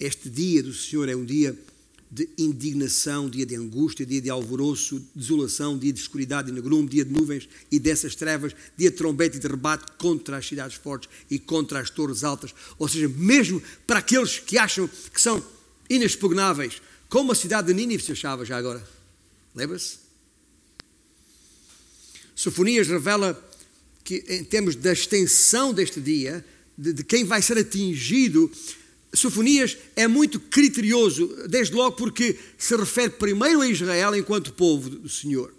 [0.00, 1.56] Este dia do Senhor é um dia
[2.10, 7.04] de indignação, dia de angústia, dia de alvoroço, desolação, dia de escuridade e negrume, dia
[7.04, 11.08] de nuvens e dessas trevas, dia de trombeta e de rebate contra as cidades fortes
[11.30, 12.54] e contra as torres altas.
[12.78, 15.44] Ou seja, mesmo para aqueles que acham que são
[15.90, 18.86] inexpugnáveis, como a cidade de Nínive se achava já agora.
[19.54, 19.98] Lembra-se?
[22.34, 23.36] Sofonias revela
[24.04, 26.44] que, em termos da extensão deste dia,
[26.76, 28.50] de, de quem vai ser atingido,
[29.14, 35.08] Sofonias é muito criterioso, desde logo porque se refere primeiro a Israel enquanto povo do
[35.08, 35.54] Senhor.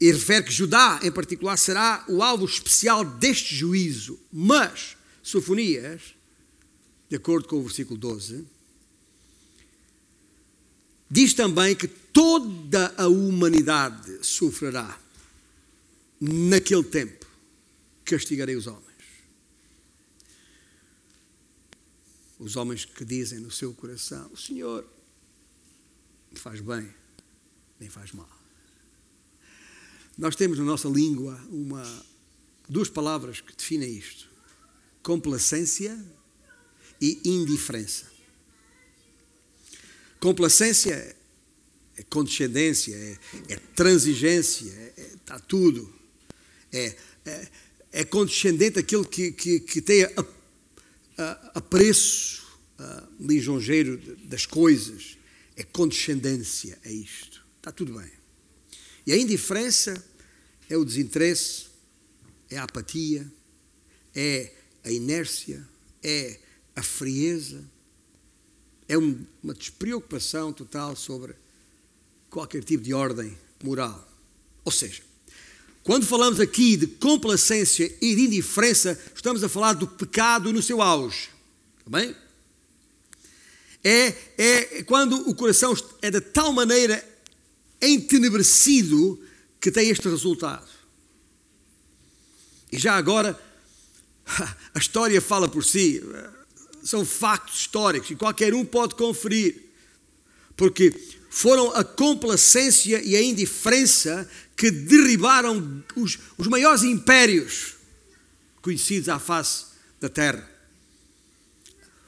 [0.00, 4.18] E refere que Judá, em particular, será o alvo especial deste juízo.
[4.32, 6.14] Mas, Sofonias,
[7.08, 8.44] de acordo com o versículo 12,
[11.10, 14.98] diz também que toda a humanidade sofrerá
[16.20, 17.26] naquele tempo.
[18.04, 18.87] Castigarei os homens.
[22.38, 24.86] Os homens que dizem no seu coração: O Senhor
[26.34, 26.88] faz bem,
[27.80, 28.28] nem faz mal.
[30.16, 31.84] Nós temos na nossa língua uma,
[32.68, 34.28] duas palavras que definem isto:
[35.02, 35.98] complacência
[37.00, 38.06] e indiferença.
[40.20, 41.16] Complacência
[41.96, 43.18] é condescendência, é,
[43.48, 45.92] é transigência, é, é, está tudo.
[46.72, 47.48] É, é,
[47.92, 50.24] é condescendente aquele que, que, que tem a,
[51.18, 52.46] a, apreço
[52.78, 55.18] a, lisonjeiro das coisas.
[55.56, 57.44] É condescendência, é isto.
[57.56, 58.10] Está tudo bem.
[59.04, 60.02] E a indiferença
[60.70, 61.66] é o desinteresse,
[62.48, 63.30] é a apatia,
[64.14, 64.52] é
[64.84, 65.66] a inércia,
[66.02, 66.38] é
[66.76, 67.68] a frieza,
[68.86, 71.34] é uma despreocupação total sobre
[72.30, 74.08] qualquer tipo de ordem moral.
[74.64, 75.02] Ou seja,
[75.88, 80.82] Quando falamos aqui de complacência e de indiferença, estamos a falar do pecado no seu
[80.82, 81.30] auge.
[81.78, 82.14] Está bem?
[83.82, 87.02] É, é quando o coração é de tal maneira
[87.80, 89.18] entenebrecido
[89.58, 90.68] que tem este resultado.
[92.70, 93.40] E já agora,
[94.74, 96.02] a história fala por si,
[96.84, 99.70] são factos históricos e qualquer um pode conferir,
[100.54, 100.92] porque
[101.30, 104.28] foram a complacência e a indiferença
[104.58, 107.76] que derribaram os, os maiores impérios
[108.60, 109.66] conhecidos à face
[110.00, 110.50] da terra.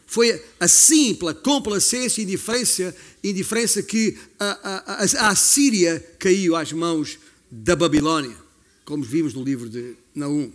[0.05, 7.21] Foi assim, pela complacência e indiferença, indiferença que a, a, a Síria caiu às mãos
[7.49, 8.37] da Babilônia,
[8.85, 10.51] como vimos no livro de Naum.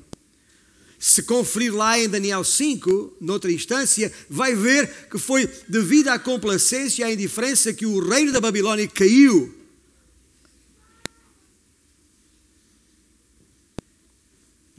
[1.00, 7.04] Se conferir lá em Daniel 5, noutra instância, vai ver que foi devido à complacência
[7.04, 9.55] e à indiferença que o reino da Babilônia caiu.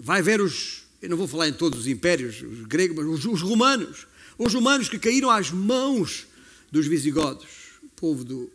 [0.06, 3.24] Vai ver os, eu não vou falar em todos os impérios, os gregos, mas os,
[3.24, 4.06] os romanos.
[4.38, 6.28] Os romanos que caíram às mãos
[6.70, 7.48] dos visigodos,
[7.96, 8.48] povo do,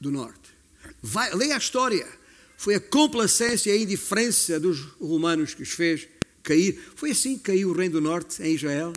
[0.00, 0.50] do norte.
[1.00, 2.04] Vai, leia a história.
[2.56, 6.08] Foi a complacência e a indiferença dos romanos que os fez
[6.42, 6.76] cair.
[6.96, 8.92] Foi assim que caiu o reino do norte em Israel,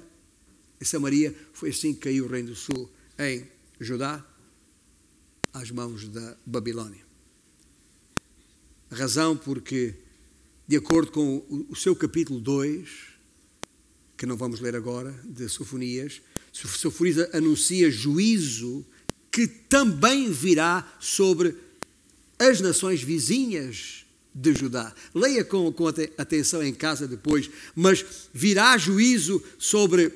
[0.81, 1.35] em Samaria.
[1.53, 2.89] Foi assim que caiu o reino do sul
[3.19, 3.47] em
[3.79, 4.25] Judá,
[5.53, 7.05] às mãos da Babilônia.
[8.89, 9.93] A razão porque,
[10.67, 12.89] de acordo com o seu capítulo 2,
[14.17, 16.21] que não vamos ler agora, de Sofonias,
[16.53, 18.85] Sofonias anuncia juízo
[19.31, 21.55] que também virá sobre
[22.37, 24.93] as nações vizinhas de Judá.
[25.13, 27.49] Leia com, com atenção em casa depois.
[27.75, 30.13] Mas virá juízo sobre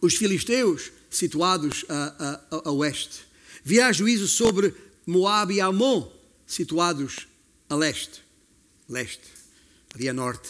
[0.00, 3.24] os filisteus situados a, a, a oeste.
[3.64, 4.74] Virá juízo sobre
[5.06, 6.08] Moab e Amon
[6.46, 7.26] situados
[7.68, 8.22] a leste.
[8.88, 9.26] Leste,
[9.94, 10.48] ali a norte.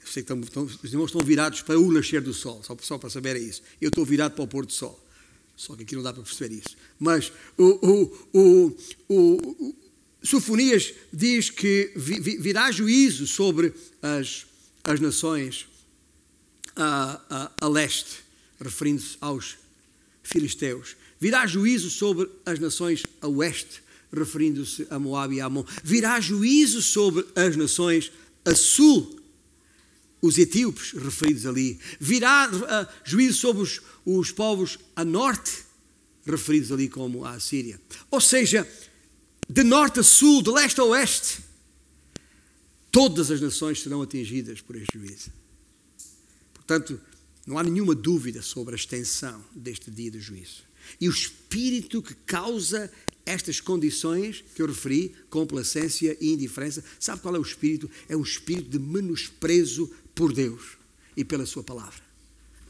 [0.00, 2.76] Eu sei que estão, estão, os irmãos estão virados para o nascer do sol, só,
[2.80, 3.62] só para saber é isso.
[3.80, 5.02] Eu estou virado para o pôr do sol.
[5.56, 6.76] Só que aqui não dá para perceber isso.
[6.98, 8.76] Mas o, o,
[9.08, 9.74] o,
[10.22, 13.72] Sofonias diz que virá juízo sobre
[14.02, 14.46] as,
[14.84, 15.66] as nações
[16.76, 18.18] a, a, a leste,
[18.60, 19.56] referindo-se aos
[20.22, 20.96] filisteus.
[21.18, 23.82] Virá juízo sobre as nações a oeste,
[24.12, 25.64] referindo-se a Moab e a Amon.
[25.82, 29.20] Virá juízo sobre as nações a sul,
[30.20, 31.78] os etíopes referidos ali.
[32.00, 35.64] Virá uh, juízo sobre os, os povos a norte,
[36.24, 37.80] referidos ali como a Síria.
[38.10, 38.68] Ou seja,
[39.48, 41.38] de norte a sul, de leste a oeste,
[42.90, 45.30] todas as nações serão atingidas por este juízo.
[46.52, 47.00] Portanto,
[47.46, 50.64] não há nenhuma dúvida sobre a extensão deste dia de juízo.
[51.00, 52.90] E o espírito que causa
[53.24, 57.90] estas condições que eu referi, complacência e indiferença, sabe qual é o espírito?
[58.08, 60.78] É um espírito de menosprezo por Deus
[61.16, 62.00] e pela Sua palavra.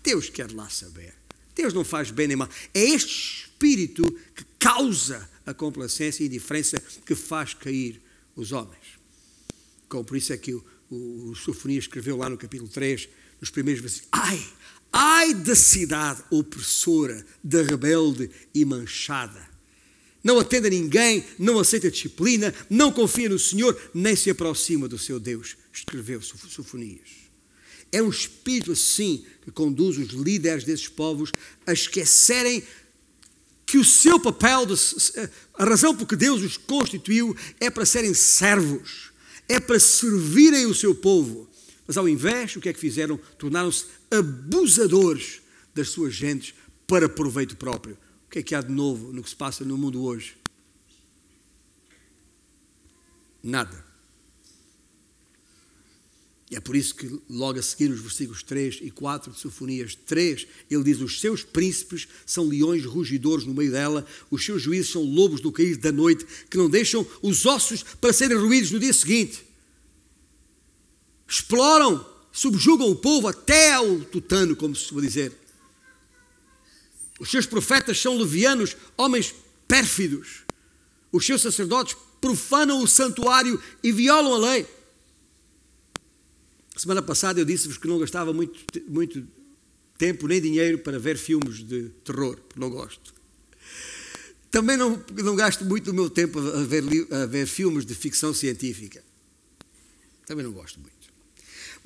[0.02, 1.14] Deus quer lá saber.
[1.54, 2.48] Deus não faz bem nem mal.
[2.72, 4.02] É este espírito
[4.34, 8.00] que causa a complacência e indiferença que faz cair
[8.34, 8.98] os homens.
[9.88, 13.08] Como por isso é que o, o, o Sofonia escreveu lá no capítulo 3,
[13.40, 14.46] nos primeiros versículos: Ai,
[14.98, 19.46] ai da cidade opressora, da rebelde e manchada.
[20.24, 24.98] Não atende a ninguém, não aceita disciplina, não confia no Senhor, nem se aproxima do
[24.98, 25.54] seu Deus.
[25.70, 27.10] Escreveu Sofonias.
[27.92, 31.30] É um espírito assim que conduz os líderes desses povos
[31.66, 32.62] a esquecerem
[33.66, 34.74] que o seu papel, de,
[35.54, 39.12] a razão por que Deus os constituiu é para serem servos,
[39.46, 41.48] é para servirem o seu povo.
[41.86, 43.16] Mas ao invés, o que é que fizeram?
[43.38, 45.40] Tornaram-se abusadores
[45.74, 46.54] das suas gentes
[46.86, 47.96] para proveito próprio.
[48.26, 50.36] O que é que há de novo no que se passa no mundo hoje?
[53.42, 53.86] Nada.
[56.50, 59.96] E é por isso que, logo a seguir, nos versículos 3 e 4 de Sofonias
[60.06, 64.90] 3, ele diz: Os seus príncipes são leões rugidores no meio dela, os seus juízes
[64.90, 68.78] são lobos do cair da noite, que não deixam os ossos para serem ruídos no
[68.78, 69.45] dia seguinte.
[71.28, 75.32] Exploram, subjugam o povo até ao tutano, como se costuma dizer.
[77.18, 79.34] Os seus profetas são levianos, homens
[79.66, 80.44] pérfidos.
[81.10, 84.66] Os seus sacerdotes profanam o santuário e violam a lei.
[86.76, 89.26] Semana passada eu disse-vos que não gastava muito, muito
[89.96, 93.14] tempo nem dinheiro para ver filmes de terror, porque não gosto.
[94.50, 98.32] Também não, não gasto muito do meu tempo a ver, a ver filmes de ficção
[98.34, 99.02] científica.
[100.26, 100.95] Também não gosto muito.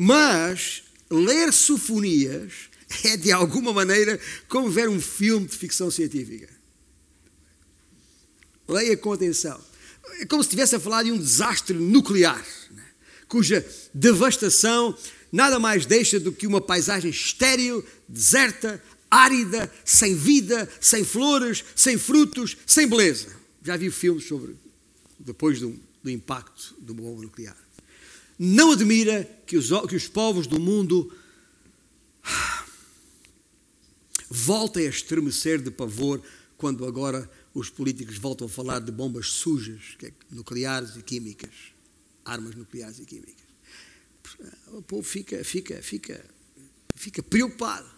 [0.02, 2.70] Mas ler sofonias
[3.04, 6.48] é de alguma maneira como ver um filme de ficção científica.
[8.66, 9.60] Leia com atenção.
[10.20, 12.42] É como se estivesse a falar de um desastre nuclear
[13.28, 14.96] cuja devastação
[15.30, 21.98] nada mais deixa do que uma paisagem estéril, deserta, árida, sem vida, sem flores, sem
[21.98, 23.28] frutos, sem beleza.
[23.62, 24.56] Já vi filmes sobre
[25.18, 27.56] depois do, do impacto do bomba nuclear.
[28.38, 31.12] Não admira que os, que os povos do mundo
[34.30, 36.22] voltem a estremecer de pavor
[36.56, 41.50] quando agora os políticos voltam a falar de bombas sujas, é nucleares e químicas,
[42.24, 43.42] armas nucleares e químicas.
[44.68, 46.24] O povo fica, fica, fica,
[46.94, 47.90] fica preocupado.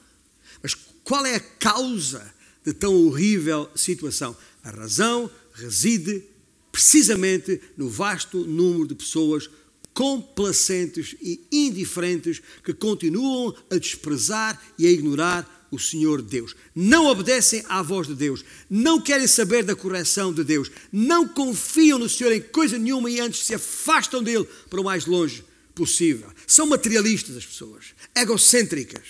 [0.62, 0.74] Mas
[1.04, 2.34] qual é a causa
[2.64, 4.34] de tão horrível situação?
[4.64, 6.24] A razão reside
[6.70, 9.50] precisamente no vasto número de pessoas
[9.94, 16.54] complacentes e indiferentes que continuam a desprezar e a ignorar o Senhor Deus.
[16.74, 21.98] Não obedecem à voz de Deus, não querem saber da correção de Deus, não confiam
[21.98, 25.42] no Senhor em coisa nenhuma e antes se afastam dele para o mais longe
[25.74, 26.30] possível.
[26.46, 29.06] São materialistas as pessoas, egocêntricas,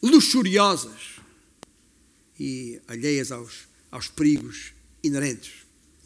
[0.00, 1.16] luxuriosas
[2.38, 4.72] e alheias aos, aos perigos
[5.02, 5.52] inerentes.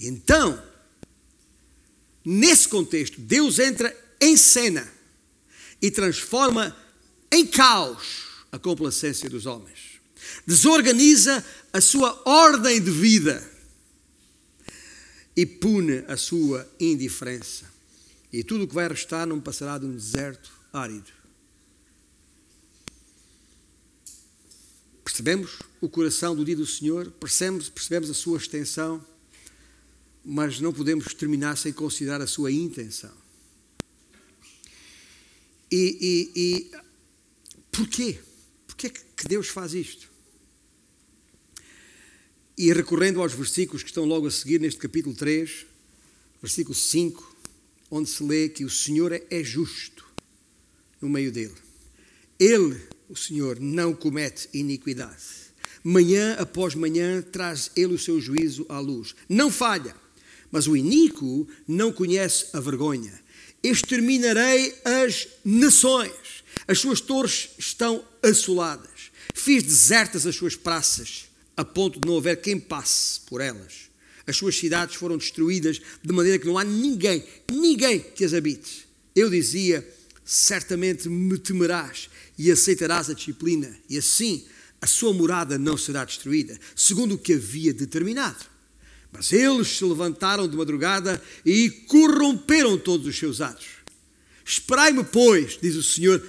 [0.00, 0.60] Então,
[2.30, 4.86] nesse contexto, Deus entra em cena
[5.82, 6.76] e transforma
[7.32, 10.00] em caos a complacência dos homens.
[10.46, 13.50] Desorganiza a sua ordem de vida
[15.36, 17.64] e pune a sua indiferença.
[18.32, 21.10] E tudo o que vai restar não passará de um deserto árido.
[25.02, 29.04] Percebemos o coração do dia do Senhor, percebemos, percebemos a sua extensão,
[30.24, 33.12] mas não podemos terminar sem considerar a sua intenção.
[35.70, 36.70] E, e, e
[37.70, 38.18] porquê?
[38.66, 40.10] Porquê que Deus faz isto?
[42.58, 45.66] E recorrendo aos versículos que estão logo a seguir neste capítulo 3,
[46.42, 47.36] versículo 5,
[47.90, 50.04] onde se lê que o Senhor é justo
[51.00, 51.54] no meio dele.
[52.38, 55.50] Ele, o Senhor, não comete iniquidade.
[55.82, 59.14] Manhã após manhã traz ele o seu juízo à luz.
[59.28, 59.94] Não falha,
[60.50, 63.12] mas o iníquo não conhece a vergonha.
[63.62, 66.44] Exterminarei as nações.
[66.66, 69.10] As suas torres estão assoladas.
[69.34, 71.26] Fiz desertas as suas praças,
[71.56, 73.90] a ponto de não haver quem passe por elas.
[74.26, 78.86] As suas cidades foram destruídas de maneira que não há ninguém, ninguém que as habite.
[79.14, 79.86] Eu dizia:
[80.24, 84.44] certamente me temerás e aceitarás a disciplina, e assim
[84.80, 88.46] a sua morada não será destruída, segundo o que havia determinado.
[89.12, 93.66] Mas eles se levantaram de madrugada e corromperam todos os seus atos.
[94.44, 96.22] Esperai-me, pois, diz o Senhor,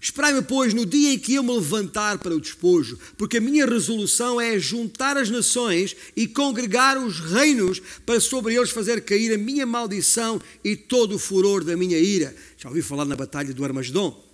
[0.00, 3.66] Esperai-me, pois, no dia em que eu me levantar para o despojo, porque a minha
[3.66, 9.38] resolução é juntar as nações e congregar os reinos para sobre eles fazer cair a
[9.38, 12.34] minha maldição e todo o furor da minha ira.
[12.56, 14.24] Já ouvi falar na batalha do Armagedon?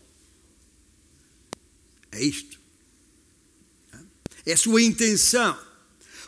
[2.12, 2.60] É isto.
[4.44, 5.58] É a sua intenção.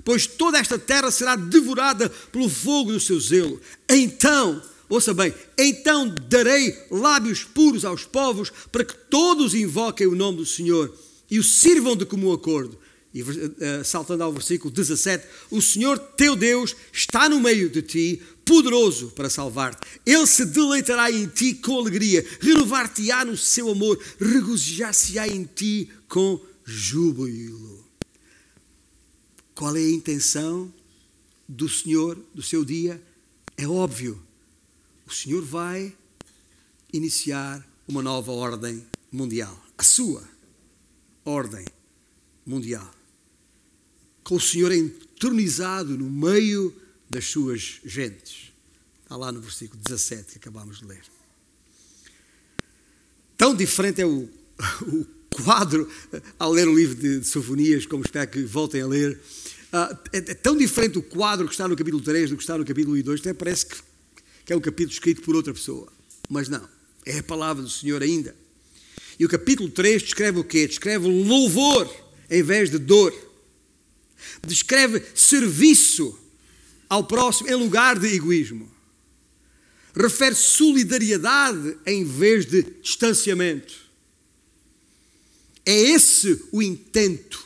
[0.07, 3.61] Pois toda esta terra será devorada pelo fogo do seu zelo.
[3.88, 10.38] Então Ouça bem, então darei lábios puros aos povos para que todos invoquem o nome
[10.38, 10.96] do Senhor
[11.28, 12.78] e o sirvam de comum acordo.
[13.12, 18.22] E uh, saltando ao versículo 17: O Senhor teu Deus está no meio de ti,
[18.44, 19.84] poderoso para salvar-te.
[20.07, 26.40] Ele se deleitará em ti com alegria, renovar-te-á no seu amor, regozijar-se-á em ti com
[26.64, 27.75] júbilo.
[29.57, 30.72] Qual é a intenção
[31.48, 33.02] do Senhor, do seu dia?
[33.57, 34.24] É óbvio
[35.07, 35.96] o Senhor vai
[36.92, 39.64] iniciar uma nova ordem mundial.
[39.78, 40.28] A sua
[41.24, 41.64] ordem
[42.44, 42.92] mundial.
[44.24, 46.74] Com o Senhor entronizado no meio
[47.09, 48.52] das suas gentes.
[49.02, 51.04] Está lá no versículo 17 que acabamos de ler.
[53.36, 54.28] Tão diferente é o,
[54.82, 55.07] o
[55.43, 55.89] quadro
[56.39, 59.18] ao ler o livro de, de Sofonias, como espero que voltem a ler.
[59.72, 62.57] Uh, é, é, tão diferente o quadro que está no capítulo 3 do que está
[62.57, 63.76] no capítulo 1 e 2, até parece que
[64.47, 65.93] que é um capítulo escrito por outra pessoa.
[66.30, 66.66] Mas não,
[67.05, 68.34] é a palavra do Senhor ainda.
[69.18, 70.68] E o capítulo 3 descreve o quê?
[70.68, 71.93] Descreve louvor
[72.30, 73.12] em vez de dor.
[74.47, 76.16] Descreve serviço
[76.89, 78.70] ao próximo em lugar de egoísmo.
[79.97, 83.86] Refere solidariedade em vez de distanciamento.
[85.66, 87.44] É esse o intento,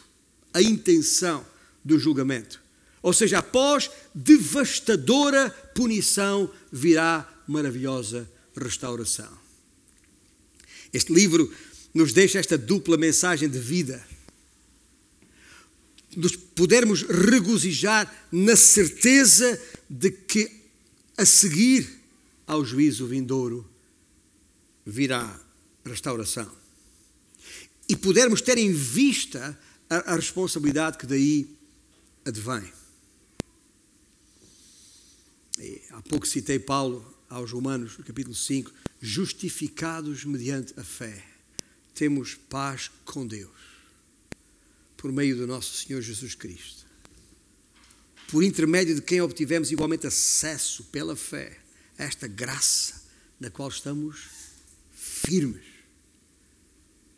[0.53, 1.45] a intenção
[1.83, 2.61] do julgamento.
[3.03, 9.41] Ou seja, após devastadora punição virá maravilhosa restauração.
[10.93, 11.51] Este livro
[11.95, 14.07] nos deixa esta dupla mensagem de vida.
[16.15, 19.59] Nos podermos regozijar na certeza
[19.89, 20.51] de que
[21.17, 21.89] a seguir
[22.47, 23.67] ao juízo vindouro
[24.85, 25.41] virá
[25.85, 26.60] restauração.
[27.91, 29.59] E pudermos ter em vista
[29.91, 31.59] a, a responsabilidade que daí
[32.25, 32.73] advém.
[35.59, 41.21] E há pouco citei Paulo aos Romanos, no capítulo 5, justificados mediante a fé,
[41.93, 43.51] temos paz com Deus,
[44.97, 46.87] por meio do nosso Senhor Jesus Cristo,
[48.29, 51.59] por intermédio de quem obtivemos igualmente acesso pela fé
[51.99, 53.03] a esta graça
[53.41, 54.29] na qual estamos
[54.93, 55.70] firmes.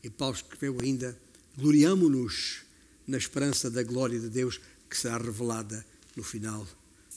[0.03, 1.17] E Paulo escreveu ainda:
[1.57, 2.61] gloriamo-nos
[3.07, 5.85] na esperança da glória de Deus que será revelada
[6.17, 6.67] no final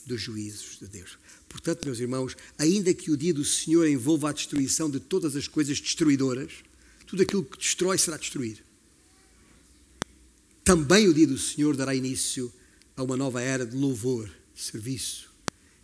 [0.06, 1.18] dos juízos de Deus.
[1.48, 5.48] Portanto, meus irmãos, ainda que o dia do Senhor envolva a destruição de todas as
[5.48, 6.52] coisas destruidoras,
[7.06, 8.60] tudo aquilo que destrói será destruído.
[10.64, 12.52] Também o dia do Senhor dará início
[12.96, 15.30] a uma nova era de louvor, de serviço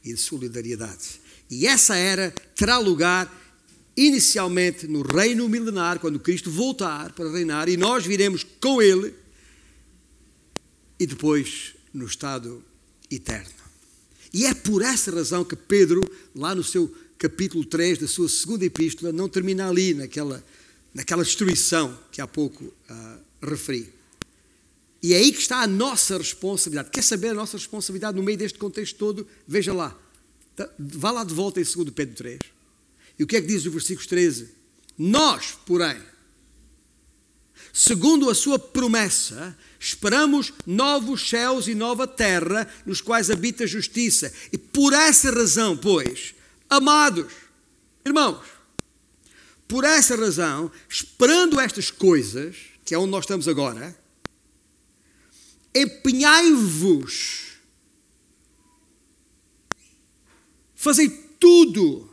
[0.04, 1.20] e de solidariedade.
[1.50, 3.30] E essa era terá lugar
[3.96, 9.14] inicialmente no reino milenar, quando Cristo voltar para reinar, e nós viremos com Ele,
[10.98, 12.64] e depois no estado
[13.10, 13.50] eterno.
[14.32, 16.02] E é por essa razão que Pedro,
[16.34, 20.42] lá no seu capítulo 3 da sua segunda epístola, não termina ali, naquela,
[20.94, 23.92] naquela destruição que há pouco uh, referi.
[25.02, 26.90] E é aí que está a nossa responsabilidade.
[26.90, 29.26] Quer saber a nossa responsabilidade no meio deste contexto todo?
[29.46, 29.98] Veja lá.
[30.54, 32.38] Tá, vá lá de volta em 2 Pedro 3.
[33.18, 34.50] E o que é que diz o versículo 13?
[34.98, 36.00] Nós, porém,
[37.72, 44.32] segundo a sua promessa, esperamos novos céus e nova terra nos quais habita a justiça.
[44.52, 46.34] E por essa razão, pois,
[46.68, 47.32] amados,
[48.04, 48.44] irmãos,
[49.66, 53.96] por essa razão, esperando estas coisas, que é onde nós estamos agora,
[55.74, 57.52] empenhai-vos,
[60.74, 61.08] fazei
[61.40, 62.11] tudo.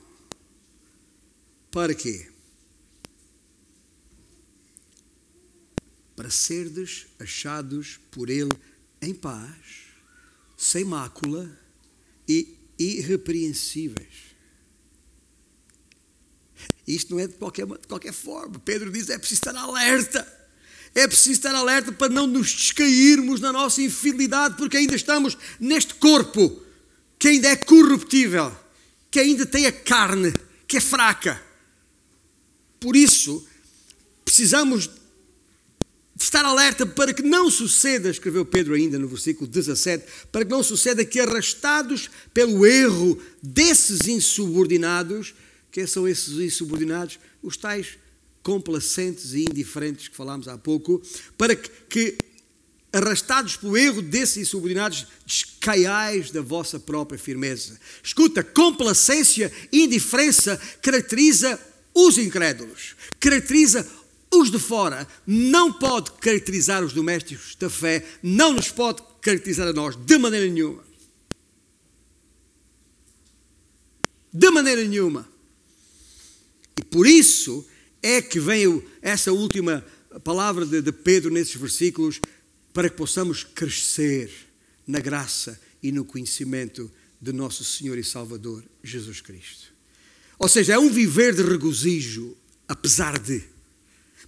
[1.71, 2.29] Para quê?
[6.19, 8.51] para serdes achados por Ele
[9.01, 9.55] em paz,
[10.57, 11.49] sem mácula
[12.27, 14.35] e irrepreensíveis.
[16.85, 18.59] Isto não é de qualquer, de qualquer forma.
[18.59, 20.27] Pedro diz: é preciso estar alerta.
[20.93, 25.93] É preciso estar alerta para não nos descairmos na nossa infidelidade, porque ainda estamos neste
[25.95, 26.61] corpo
[27.17, 28.53] que ainda é corruptível,
[29.09, 30.33] que ainda tem a carne,
[30.67, 31.41] que é fraca.
[32.79, 33.45] Por isso,
[34.23, 34.89] precisamos
[36.23, 40.61] estar alerta para que não suceda, escreveu Pedro ainda no versículo 17, para que não
[40.61, 45.33] suceda que arrastados pelo erro desses insubordinados,
[45.71, 47.19] quem são esses insubordinados?
[47.41, 47.97] Os tais
[48.43, 51.01] complacentes e indiferentes que falámos há pouco,
[51.37, 52.17] para que, que
[52.91, 57.79] arrastados pelo erro desses insubordinados, descaiais da vossa própria firmeza.
[58.03, 61.59] Escuta, complacência e indiferença caracteriza
[62.07, 63.85] os incrédulos, caracteriza
[64.31, 69.73] os de fora não pode caracterizar os domésticos da fé, não nos pode caracterizar a
[69.73, 70.83] nós de maneira nenhuma.
[74.31, 75.27] De maneira nenhuma.
[76.79, 77.67] E por isso
[78.03, 79.83] é que vem essa última
[80.23, 82.19] palavra de, de Pedro nesses versículos,
[82.71, 84.31] para que possamos crescer
[84.85, 89.78] na graça e no conhecimento de nosso Senhor e Salvador Jesus Cristo.
[90.39, 92.35] Ou seja, é um viver de regozijo,
[92.65, 93.43] apesar de.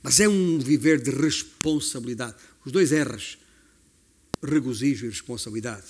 [0.04, 2.36] Mas é um viver de responsabilidade.
[2.66, 3.38] Os dois R's,
[4.44, 5.88] regozijo e responsabilidade,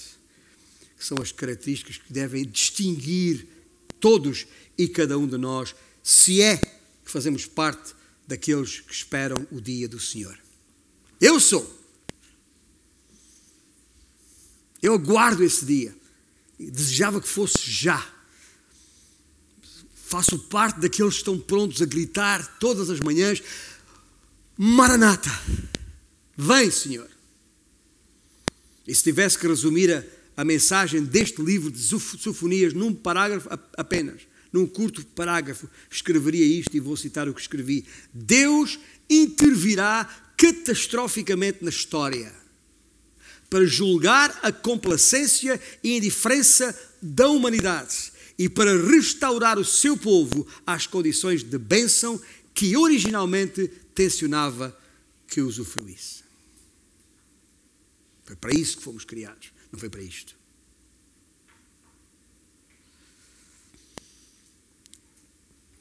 [0.98, 3.48] que são as características que devem distinguir
[4.00, 4.46] todos
[4.78, 7.94] e cada um de nós, se é que fazemos parte
[8.28, 10.38] daqueles que esperam o dia do Senhor.
[11.20, 11.80] Eu sou.
[14.82, 15.96] Eu aguardo esse dia.
[16.60, 18.21] Desejava que fosse já.
[20.12, 23.42] Faço parte daqueles que estão prontos a gritar todas as manhãs:
[24.58, 25.32] Maranata,
[26.36, 27.08] vem, Senhor.
[28.86, 30.04] E se tivesse que resumir a,
[30.36, 33.48] a mensagem deste livro de Sofonias num parágrafo
[33.78, 38.78] apenas, num curto parágrafo, escreveria isto e vou citar o que escrevi: Deus
[39.10, 40.04] intervirá
[40.36, 42.34] catastroficamente na história
[43.50, 50.88] para julgar a complacência e indiferença da humanidade e para restaurar o seu povo às
[50.88, 52.22] condições de bênção
[52.54, 54.78] que originalmente tensionava
[55.28, 56.24] que usufruísse.
[58.24, 60.36] Foi para isso que fomos criados, não foi para isto.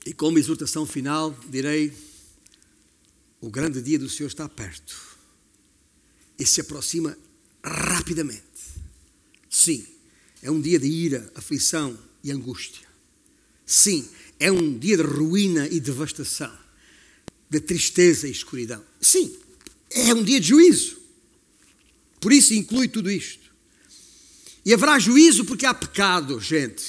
[0.05, 1.93] E como exortação final, direi:
[3.41, 5.19] o grande dia do Senhor está perto
[6.39, 7.17] e se aproxima
[7.63, 8.43] rapidamente.
[9.49, 9.87] Sim,
[10.43, 12.87] é um dia de ira, aflição e angústia.
[13.65, 14.09] Sim,
[14.39, 16.53] é um dia de ruína e devastação,
[17.49, 18.85] de tristeza e escuridão.
[19.01, 19.37] Sim,
[19.91, 20.99] é um dia de juízo.
[22.21, 23.51] Por isso inclui tudo isto.
[24.65, 26.83] E haverá juízo porque há pecado, gente.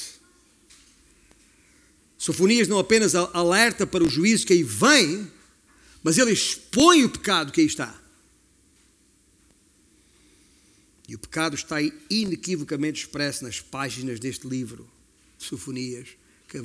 [2.18, 5.32] Sofonias não apenas alerta para o juízo que aí vem,
[6.04, 8.00] mas ele expõe o pecado que aí está.
[11.08, 11.78] E o pecado está
[12.10, 14.90] inequivocamente expresso nas páginas deste livro
[15.46, 16.10] Sofonias,
[16.48, 16.64] que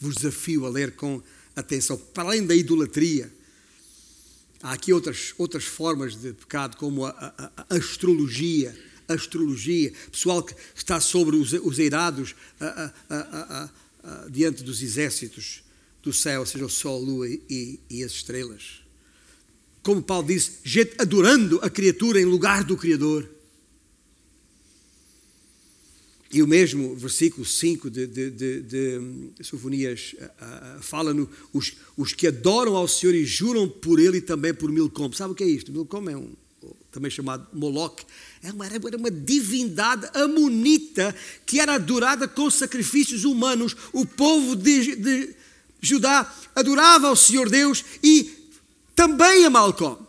[0.00, 1.22] vos desafio a ler com
[1.54, 1.96] atenção.
[1.96, 3.32] Para além da idolatria,
[4.62, 8.76] há aqui outras, outras formas de pecado, como a, a, a astrologia.
[9.08, 12.34] A astrologia, pessoal que está sobre os, os eirados
[14.30, 15.62] diante dos exércitos
[16.02, 18.82] do céu, seja o sol, a lua e, e as estrelas.
[19.82, 23.26] Como Paulo disse, gente adorando a criatura em lugar do Criador.
[26.30, 29.00] E o mesmo versículo 5 de, de, de, de
[29.40, 34.20] Sofonias uh, fala no os, os que adoram ao Senhor e juram por Ele e
[34.20, 35.10] também por Milcom.
[35.12, 35.72] Sabe o que é isto?
[35.72, 36.30] Milcom é um,
[36.92, 38.04] também chamado Moloch,
[38.42, 41.14] é uma, era uma divindade amonita
[41.46, 43.74] que era adorada com sacrifícios humanos.
[43.92, 45.34] O povo de, de
[45.80, 48.30] Judá adorava ao Senhor Deus e
[48.94, 50.06] também a Malcom.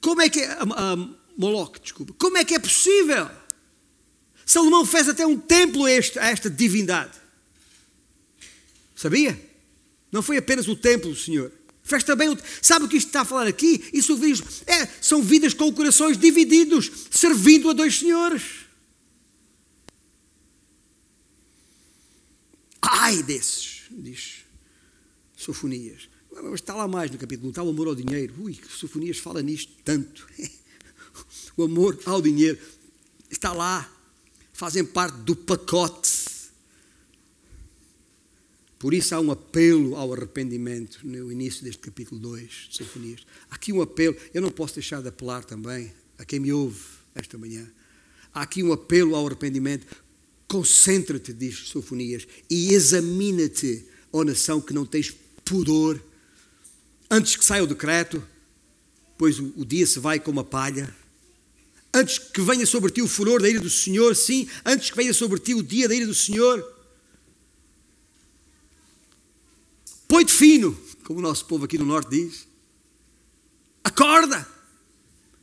[0.00, 0.96] Como é que é, a, a
[1.38, 3.39] Moloch, desculpa, como é que é possível?
[4.44, 7.18] Salomão fez até um templo a esta, divindade.
[8.94, 9.40] Sabia?
[10.10, 11.52] Não foi apenas o templo do Senhor.
[11.82, 12.38] Fez também o...
[12.60, 13.88] Sabe o que isto está a falar aqui?
[13.92, 14.18] Isso
[14.66, 18.42] é, são vidas com corações divididos, servindo a dois senhores.
[22.82, 24.44] Ai desses, diz
[25.36, 26.08] Sofonias.
[26.30, 28.34] Mas está lá mais no capítulo, está o amor ao dinheiro.
[28.38, 30.28] Ui, Sofonias fala nisto tanto.
[31.56, 32.58] o amor ao dinheiro
[33.30, 33.90] está lá
[34.60, 36.10] fazem parte do pacote.
[38.78, 43.26] Por isso há um apelo ao arrependimento no início deste capítulo 2 de Sinfonias.
[43.50, 46.78] Há aqui um apelo, eu não posso deixar de apelar também a quem me ouve
[47.14, 47.66] esta manhã.
[48.34, 49.86] Há aqui um apelo ao arrependimento.
[50.46, 55.10] Concentra-te, diz Sofonias, e examina-te, ó nação que não tens
[55.42, 55.98] pudor,
[57.10, 58.22] antes que saia o decreto,
[59.16, 60.94] pois o, o dia se vai como a palha
[61.92, 65.12] Antes que venha sobre ti o furor da ira do Senhor, sim, antes que venha
[65.12, 66.64] sobre ti o dia da ira do Senhor.
[70.06, 72.46] Põe-te fino, como o nosso povo aqui no Norte diz.
[73.82, 74.46] Acorda,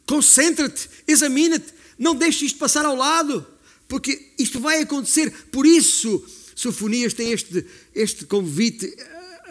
[0.06, 3.45] concentra-te, examina-te, não deixe isto passar ao lado,
[3.88, 5.32] porque isto vai acontecer.
[5.52, 6.24] Por isso,
[6.56, 8.95] Sofonias tem este, este convite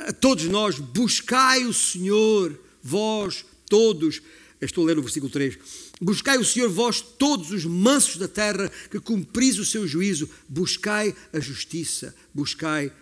[0.07, 4.23] a todos nós: buscai o Senhor, vós todos.
[4.61, 5.59] estou a ler o versículo 3
[6.01, 11.15] Buscai o Senhor vós todos os mansos da terra, que cumpris o seu juízo, buscai
[11.33, 12.93] a justiça, buscai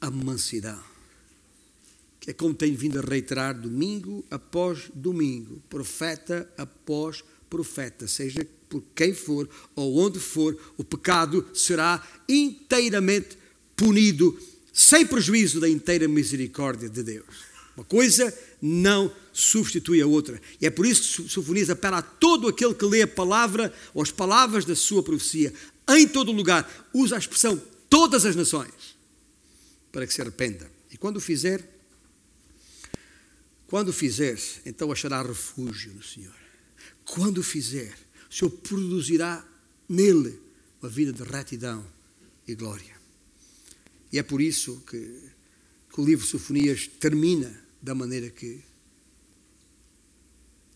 [0.00, 0.82] a mansidão.
[2.18, 8.82] Que é como tenho vindo a reiterar domingo após domingo, profeta após profeta, seja por
[8.94, 13.36] quem for ou onde for, o pecado será inteiramente
[13.76, 14.38] punido,
[14.72, 17.49] sem prejuízo da inteira misericórdia de Deus.
[17.80, 20.38] Uma coisa não substitui a outra.
[20.60, 24.02] E é por isso que Sofonias apela a todo aquele que lê a palavra ou
[24.02, 25.50] as palavras da sua profecia
[25.88, 26.90] em todo lugar.
[26.92, 27.58] Usa a expressão
[27.88, 28.98] todas as nações
[29.90, 30.70] para que se arrependa.
[30.92, 31.66] E quando o fizer,
[33.66, 36.36] quando o fizer, então achará refúgio no Senhor.
[37.06, 37.96] Quando o fizer,
[38.30, 39.42] o Senhor produzirá
[39.88, 40.38] nele
[40.82, 41.82] uma vida de retidão
[42.46, 42.94] e glória.
[44.12, 45.18] E é por isso que,
[45.90, 48.62] que o livro Sofonias termina da maneira que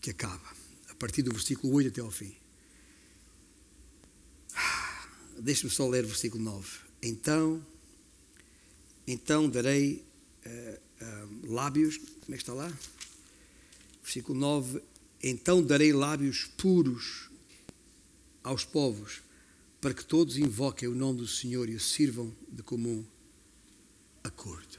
[0.05, 0.55] que acaba,
[0.87, 2.35] a partir do versículo 8 até ao fim.
[5.39, 6.79] Deixe-me só ler o versículo 9.
[7.01, 7.65] Então,
[9.07, 10.05] então darei
[10.45, 12.71] uh, uh, lábios, como é que está lá?
[14.03, 14.79] Versículo 9.
[15.23, 17.31] Então darei lábios puros
[18.43, 19.23] aos povos,
[19.81, 23.03] para que todos invoquem o nome do Senhor e o sirvam de comum
[24.23, 24.74] acordo.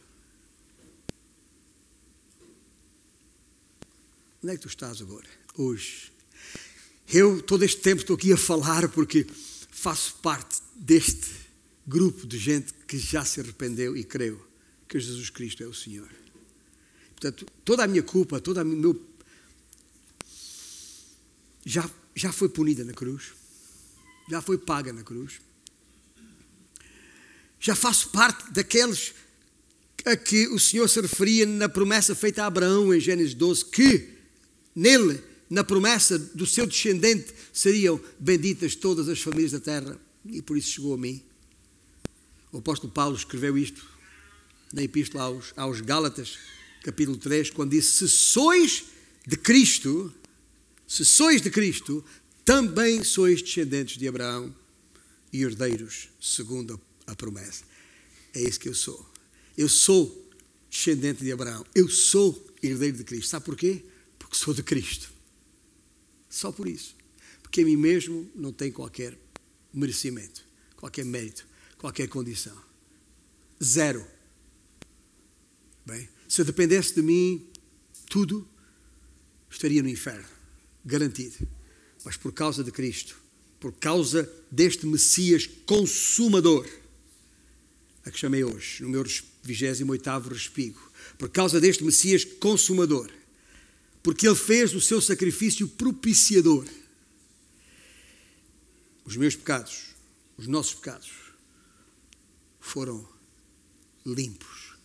[4.42, 5.26] Onde é que tu estás agora?
[5.54, 6.12] Hoje.
[7.08, 9.26] Eu, todo este tempo, estou aqui a falar porque
[9.70, 11.30] faço parte deste
[11.86, 14.44] grupo de gente que já se arrependeu e creu
[14.88, 16.08] que Jesus Cristo é o Senhor.
[17.10, 19.00] Portanto, toda a minha culpa, toda a meu
[21.64, 23.32] já já foi punida na cruz.
[24.28, 25.40] Já foi paga na cruz.
[27.60, 29.14] Já faço parte daqueles
[30.04, 34.15] a que o Senhor se referia na promessa feita a Abraão em Gênesis 12, que
[34.76, 39.98] Nele, na promessa do seu descendente, seriam benditas todas as famílias da terra.
[40.26, 41.22] E por isso chegou a mim.
[42.52, 43.86] O apóstolo Paulo escreveu isto
[44.74, 46.36] na Epístola aos, aos Gálatas,
[46.82, 48.84] capítulo 3, quando diz: Se sois
[49.26, 50.12] de Cristo,
[50.86, 52.04] se sois de Cristo,
[52.44, 54.54] também sois descendentes de Abraão
[55.32, 57.64] e herdeiros, segundo a promessa.
[58.34, 59.10] É isso que eu sou.
[59.56, 60.30] Eu sou
[60.68, 61.64] descendente de Abraão.
[61.74, 63.30] Eu sou herdeiro de Cristo.
[63.30, 63.82] Sabe porquê?
[64.36, 65.10] Sou de Cristo.
[66.28, 66.94] Só por isso.
[67.42, 69.18] Porque a mim mesmo não tem qualquer
[69.72, 70.44] merecimento,
[70.76, 71.46] qualquer mérito,
[71.78, 72.56] qualquer condição.
[73.62, 74.06] Zero.
[75.86, 77.48] Bem, se eu dependesse de mim,
[78.10, 78.46] tudo
[79.48, 80.28] estaria no inferno.
[80.84, 81.48] Garantido.
[82.04, 83.16] Mas por causa de Cristo,
[83.58, 86.68] por causa deste Messias consumador,
[88.04, 93.10] a que chamei hoje, no meu 28 respigo, por causa deste Messias consumador,
[94.06, 96.64] porque ele fez o seu sacrifício propiciador.
[99.04, 99.96] Os meus pecados,
[100.36, 101.10] os nossos pecados,
[102.60, 103.04] foram
[104.06, 104.76] limpos,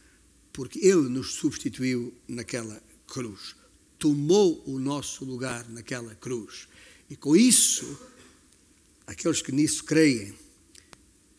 [0.52, 3.56] porque ele nos substituiu naquela cruz,
[4.00, 6.68] tomou o nosso lugar naquela cruz.
[7.08, 8.00] E com isso,
[9.06, 10.34] aqueles que nisso creem,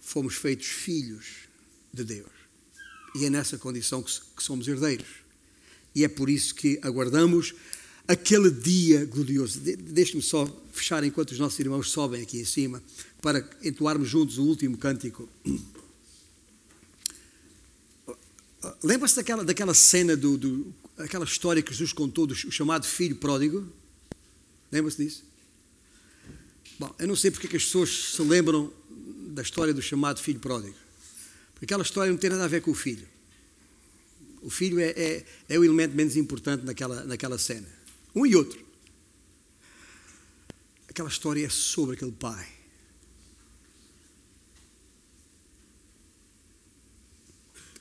[0.00, 1.48] fomos feitos filhos
[1.92, 2.30] de Deus.
[3.16, 5.21] E é nessa condição que somos herdeiros.
[5.94, 7.54] E é por isso que aguardamos
[8.06, 9.60] aquele dia glorioso.
[9.60, 12.82] Deixe-me só fechar enquanto os nossos irmãos sobem aqui em cima,
[13.20, 15.28] para entoarmos juntos o último cântico.
[18.82, 23.66] Lembra-se daquela, daquela cena, do, do, aquela história que Jesus contou do chamado filho pródigo?
[24.70, 25.24] Lembra-se disso?
[26.78, 28.72] Bom, eu não sei porque que as pessoas se lembram
[29.28, 30.74] da história do chamado filho pródigo.
[31.60, 33.06] Aquela história não tem nada a ver com o filho.
[34.42, 37.66] O filho é, é, é o elemento menos importante naquela, naquela cena.
[38.14, 38.62] Um e outro.
[40.88, 42.46] Aquela história é sobre aquele pai.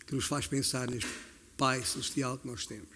[0.06, 1.10] Que nos faz pensar neste
[1.58, 2.88] pai celestial que nós temos.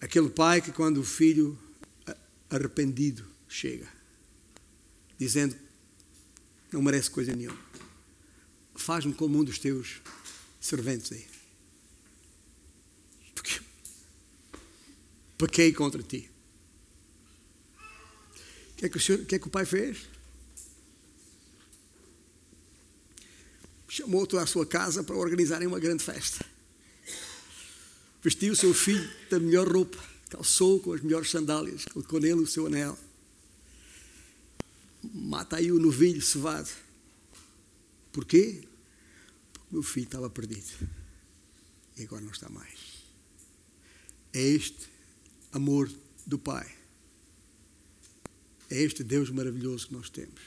[0.00, 1.58] Aquele pai que, quando o filho
[2.50, 3.88] arrependido chega,
[5.18, 5.56] dizendo:
[6.72, 7.70] Não merece coisa nenhuma
[8.80, 10.00] faz-me como um dos teus
[10.58, 11.26] serventes aí.
[13.34, 13.60] Porque
[15.40, 16.30] pequei contra ti.
[18.72, 20.08] O que é que o, senhor, que é que o pai fez?
[23.88, 26.44] Chamou-te à sua casa para organizarem uma grande festa.
[28.22, 32.46] Vestiu o seu filho da melhor roupa, calçou com as melhores sandálias, colocou nele o
[32.46, 32.98] seu anel.
[35.02, 36.70] Mata aí o novilho cevado.
[38.12, 38.62] Porquê?
[39.70, 40.66] meu filho estava perdido
[41.96, 43.04] e agora não está mais.
[44.32, 44.88] É este
[45.52, 45.90] amor
[46.26, 46.70] do Pai.
[48.68, 50.40] É este Deus maravilhoso que nós temos.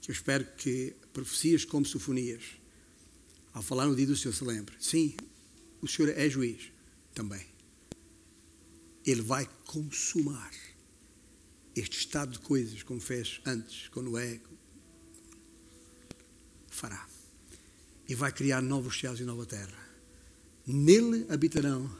[0.00, 2.42] Que eu espero que profecias como sofonias,
[3.52, 4.74] ao falar no dia do Senhor, se lembre.
[4.80, 5.14] Sim,
[5.80, 6.72] o Senhor é juiz
[7.14, 7.46] também.
[9.04, 10.52] Ele vai consumar
[11.76, 14.40] este estado de coisas como fez antes, com Noé.
[16.68, 17.06] Fará
[18.08, 19.78] e vai criar novos céus e nova terra.
[20.66, 21.90] Nele habitarão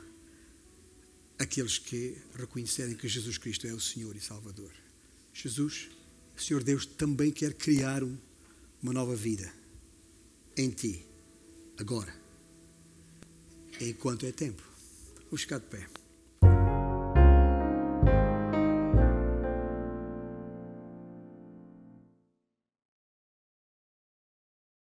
[1.39, 4.73] aqueles que reconhecerem que Jesus Cristo é o Senhor e Salvador.
[5.33, 5.91] Jesus,
[6.37, 9.53] o Senhor Deus, também quer criar uma nova vida
[10.57, 11.05] em ti,
[11.77, 12.15] agora,
[13.81, 14.63] enquanto é tempo.
[15.25, 16.04] Vamos ficar de pé.